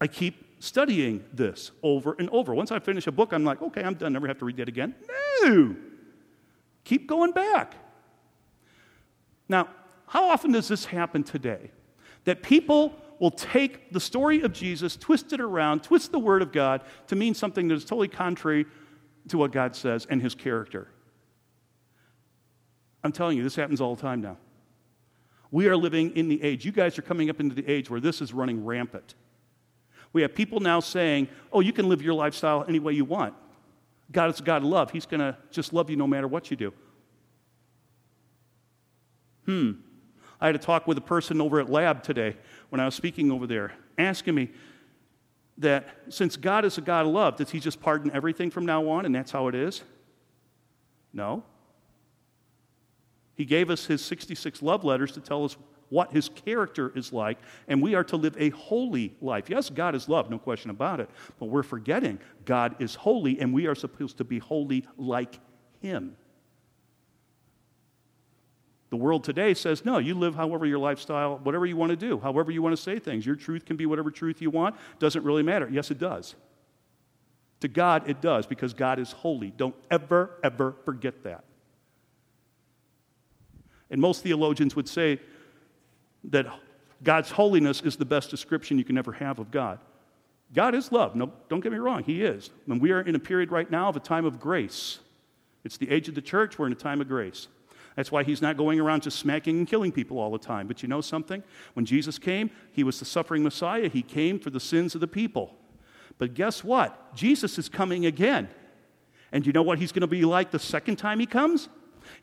[0.00, 2.54] I keep studying this over and over.
[2.54, 4.68] Once I finish a book, I'm like, okay, I'm done, never have to read that
[4.68, 4.94] again.
[5.42, 5.76] No!
[6.84, 7.74] Keep going back.
[9.48, 9.68] Now,
[10.06, 11.70] how often does this happen today?
[12.24, 16.52] That people will take the story of Jesus, twist it around, twist the word of
[16.52, 18.66] God to mean something that is totally contrary
[19.28, 20.88] to what God says and his character.
[23.02, 24.38] I'm telling you, this happens all the time now.
[25.50, 28.00] We are living in the age, you guys are coming up into the age where
[28.00, 29.14] this is running rampant.
[30.14, 33.34] We have people now saying, oh, you can live your lifestyle any way you want.
[34.12, 34.92] God is a God of love.
[34.92, 36.72] He's going to just love you no matter what you do.
[39.44, 39.72] Hmm.
[40.40, 42.36] I had a talk with a person over at Lab today
[42.68, 44.50] when I was speaking over there, asking me
[45.58, 48.88] that since God is a God of love, does He just pardon everything from now
[48.88, 49.82] on and that's how it is?
[51.12, 51.42] No.
[53.34, 55.56] He gave us His 66 love letters to tell us
[55.94, 57.38] what His character is like,
[57.68, 59.48] and we are to live a holy life.
[59.48, 63.54] Yes, God is love, no question about it, but we're forgetting God is holy, and
[63.54, 65.38] we are supposed to be holy like
[65.80, 66.16] Him.
[68.90, 72.18] The world today says, no, you live however your lifestyle, whatever you want to do,
[72.18, 73.24] however you want to say things.
[73.24, 74.76] Your truth can be whatever truth you want.
[74.98, 75.68] Doesn't really matter.
[75.68, 76.34] Yes, it does.
[77.60, 79.50] To God, it does because God is holy.
[79.50, 81.44] Don't ever, ever forget that.
[83.90, 85.20] And most theologians would say
[86.30, 86.46] that
[87.02, 89.78] God's holiness is the best description you can ever have of God.
[90.52, 91.16] God is love.
[91.16, 92.50] No, don't get me wrong, He is.
[92.68, 95.00] And we are in a period right now of a time of grace.
[95.64, 97.48] It's the age of the church, we're in a time of grace.
[97.96, 100.66] That's why he's not going around just smacking and killing people all the time.
[100.66, 101.42] But you know something?
[101.74, 103.88] When Jesus came, he was the suffering Messiah.
[103.88, 105.54] He came for the sins of the people.
[106.18, 107.14] But guess what?
[107.14, 108.48] Jesus is coming again.
[109.30, 111.68] And you know what he's going to be like the second time he comes?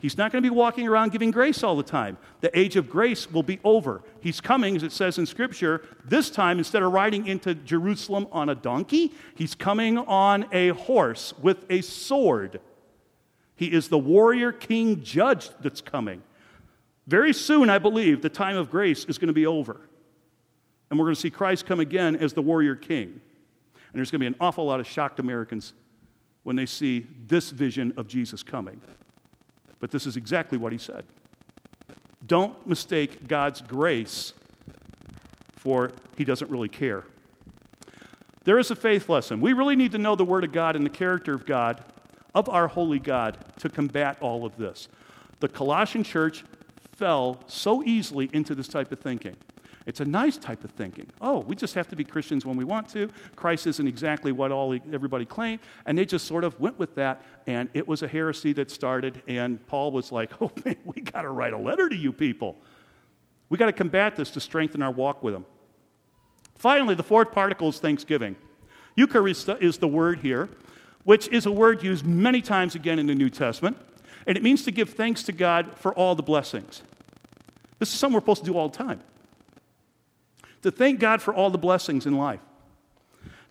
[0.00, 2.18] He's not going to be walking around giving grace all the time.
[2.40, 4.02] The age of grace will be over.
[4.20, 8.48] He's coming, as it says in Scripture, this time, instead of riding into Jerusalem on
[8.48, 12.60] a donkey, he's coming on a horse with a sword.
[13.56, 16.22] He is the warrior king judge that's coming.
[17.06, 19.80] Very soon, I believe, the time of grace is going to be over.
[20.90, 23.08] And we're going to see Christ come again as the warrior king.
[23.08, 25.74] And there's going to be an awful lot of shocked Americans
[26.42, 28.80] when they see this vision of Jesus coming.
[29.82, 31.04] But this is exactly what he said.
[32.24, 34.32] Don't mistake God's grace
[35.56, 37.02] for he doesn't really care.
[38.44, 39.40] There is a faith lesson.
[39.40, 41.82] We really need to know the Word of God and the character of God
[42.32, 44.88] of our holy God to combat all of this.
[45.40, 46.44] The Colossian church
[46.92, 49.36] fell so easily into this type of thinking.
[49.86, 51.06] It's a nice type of thinking.
[51.20, 53.08] Oh, we just have to be Christians when we want to.
[53.36, 57.22] Christ isn't exactly what all everybody claimed, and they just sort of went with that.
[57.46, 59.22] And it was a heresy that started.
[59.26, 62.56] And Paul was like, "Oh man, we got to write a letter to you people.
[63.48, 65.46] We got to combat this to strengthen our walk with Him."
[66.56, 68.36] Finally, the fourth particle is thanksgiving.
[68.94, 70.48] Eucharist is the word here
[71.04, 73.76] which is a word used many times again in the New Testament,
[74.26, 76.82] and it means to give thanks to God for all the blessings.
[77.78, 79.00] This is something we're supposed to do all the time.
[80.62, 82.40] To thank God for all the blessings in life.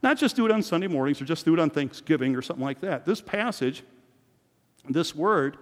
[0.03, 2.65] Not just do it on Sunday mornings or just do it on Thanksgiving or something
[2.65, 3.05] like that.
[3.05, 3.83] This passage,
[4.89, 5.57] this word,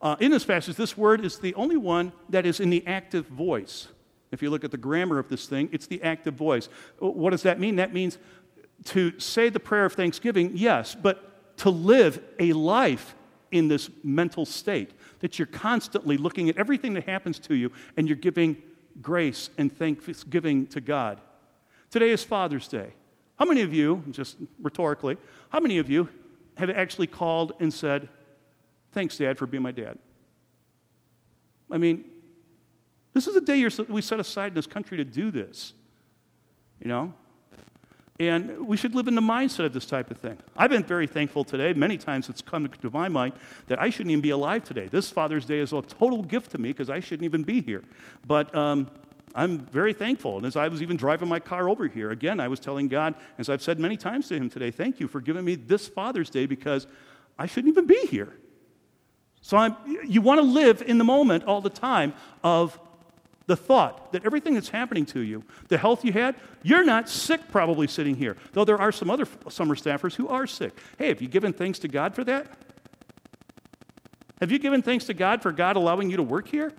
[0.00, 3.26] uh, in this passage, this word is the only one that is in the active
[3.26, 3.88] voice.
[4.30, 6.68] If you look at the grammar of this thing, it's the active voice.
[6.98, 7.76] What does that mean?
[7.76, 8.18] That means
[8.84, 13.14] to say the prayer of thanksgiving, yes, but to live a life
[13.50, 18.08] in this mental state, that you're constantly looking at everything that happens to you and
[18.08, 18.56] you're giving
[19.00, 21.20] grace and thanksgiving to God.
[21.90, 22.92] Today is Father's Day.
[23.38, 25.16] How many of you, just rhetorically,
[25.48, 26.08] how many of you
[26.56, 28.08] have actually called and said,
[28.92, 29.98] Thanks, Dad, for being my dad?
[31.70, 32.04] I mean,
[33.12, 35.72] this is a day we set aside in this country to do this.
[36.80, 37.14] You know?
[38.20, 40.36] And we should live in the mindset of this type of thing.
[40.54, 41.72] I've been very thankful today.
[41.72, 43.32] Many times it's come to my mind
[43.66, 44.88] that I shouldn't even be alive today.
[44.88, 47.82] This Father's Day is a total gift to me because I shouldn't even be here.
[48.26, 48.90] But um,
[49.34, 50.36] I'm very thankful.
[50.36, 53.14] And as I was even driving my car over here, again, I was telling God,
[53.38, 56.28] as I've said many times to Him today, thank you for giving me this Father's
[56.28, 56.86] Day because
[57.38, 58.34] I shouldn't even be here.
[59.40, 62.12] So I'm, you want to live in the moment all the time
[62.44, 62.78] of
[63.50, 67.40] the thought that everything that's happening to you, the health you had, you're not sick
[67.50, 70.78] probably sitting here, though there are some other summer staffers who are sick.
[70.98, 72.46] Hey, have you given thanks to God for that?
[74.38, 76.72] Have you given thanks to God for God allowing you to work here?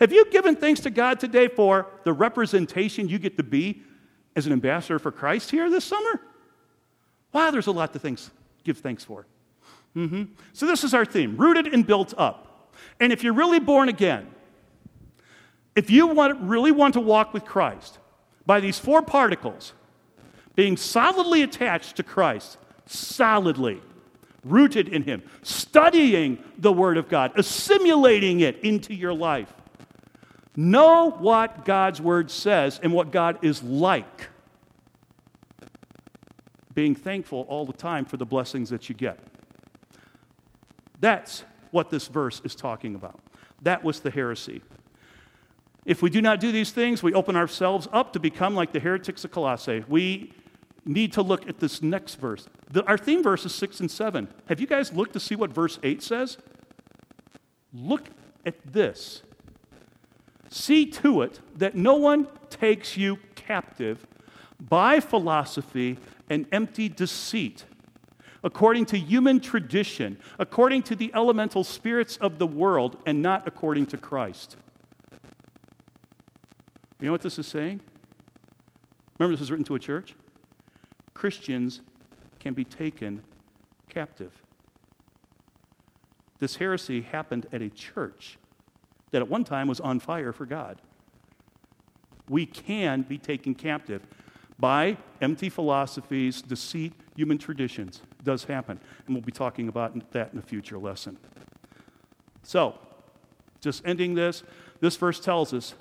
[0.00, 3.84] Have you given thanks to God today for the representation you get to be
[4.34, 6.20] as an ambassador for Christ here this summer?
[7.32, 8.32] Wow, there's a lot to thanks,
[8.64, 9.28] give thanks for.
[9.94, 10.24] Mm-hmm.
[10.54, 12.74] So, this is our theme rooted and built up.
[12.98, 14.34] And if you're really born again,
[15.76, 17.98] if you want, really want to walk with Christ,
[18.46, 19.72] by these four particles
[20.54, 23.80] being solidly attached to Christ, solidly
[24.44, 29.52] rooted in Him, studying the Word of God, assimilating it into your life.
[30.56, 34.28] Know what God's Word says and what God is like.
[36.74, 39.18] Being thankful all the time for the blessings that you get.
[41.00, 43.18] That's what this verse is talking about.
[43.62, 44.62] That was the heresy.
[45.84, 48.80] If we do not do these things, we open ourselves up to become like the
[48.80, 49.84] heretics of Colossae.
[49.86, 50.32] We
[50.84, 52.46] need to look at this next verse.
[52.70, 54.28] The, our theme verse is 6 and 7.
[54.46, 56.38] Have you guys looked to see what verse 8 says?
[57.72, 58.10] Look
[58.46, 59.22] at this.
[60.48, 64.06] See to it that no one takes you captive
[64.60, 65.98] by philosophy
[66.30, 67.64] and empty deceit,
[68.42, 73.86] according to human tradition, according to the elemental spirits of the world, and not according
[73.86, 74.56] to Christ.
[77.00, 77.80] You know what this is saying?
[79.18, 80.14] Remember, this is written to a church?
[81.12, 81.80] Christians
[82.40, 83.22] can be taken
[83.88, 84.32] captive.
[86.40, 88.38] This heresy happened at a church
[89.12, 90.80] that at one time was on fire for God.
[92.28, 94.02] We can be taken captive
[94.58, 98.02] by empty philosophies, deceit, human traditions.
[98.18, 98.80] It does happen.
[99.06, 101.18] And we'll be talking about that in a future lesson.
[102.42, 102.78] So,
[103.60, 104.42] just ending this,
[104.80, 105.74] this verse tells us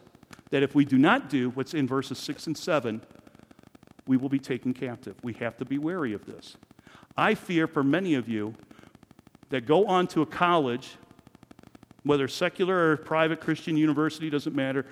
[0.54, 3.01] that if we do not do what's in verses 6 and 7,
[4.06, 5.16] we will be taken captive.
[5.24, 6.58] We have to be wary of this.
[7.18, 8.54] I fear for many of you
[9.49, 10.97] that go on to a college,
[12.04, 14.86] whether secular or private Christian university, doesn't matter.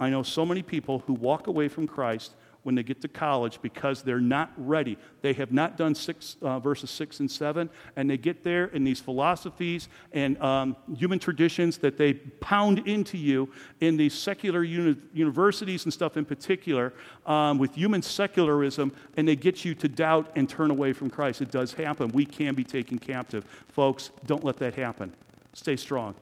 [0.00, 2.32] I know so many people who walk away from Christ
[2.64, 4.98] when they get to college because they're not ready.
[5.22, 8.84] They have not done six, uh, verses 6 and 7, and they get there in
[8.84, 13.50] these philosophies and um, human traditions that they pound into you
[13.80, 16.92] in these secular uni- universities and stuff in particular
[17.26, 21.40] um, with human secularism, and they get you to doubt and turn away from Christ.
[21.40, 22.08] It does happen.
[22.08, 23.44] We can be taken captive.
[23.68, 25.14] Folks, don't let that happen.
[25.52, 26.14] Stay strong.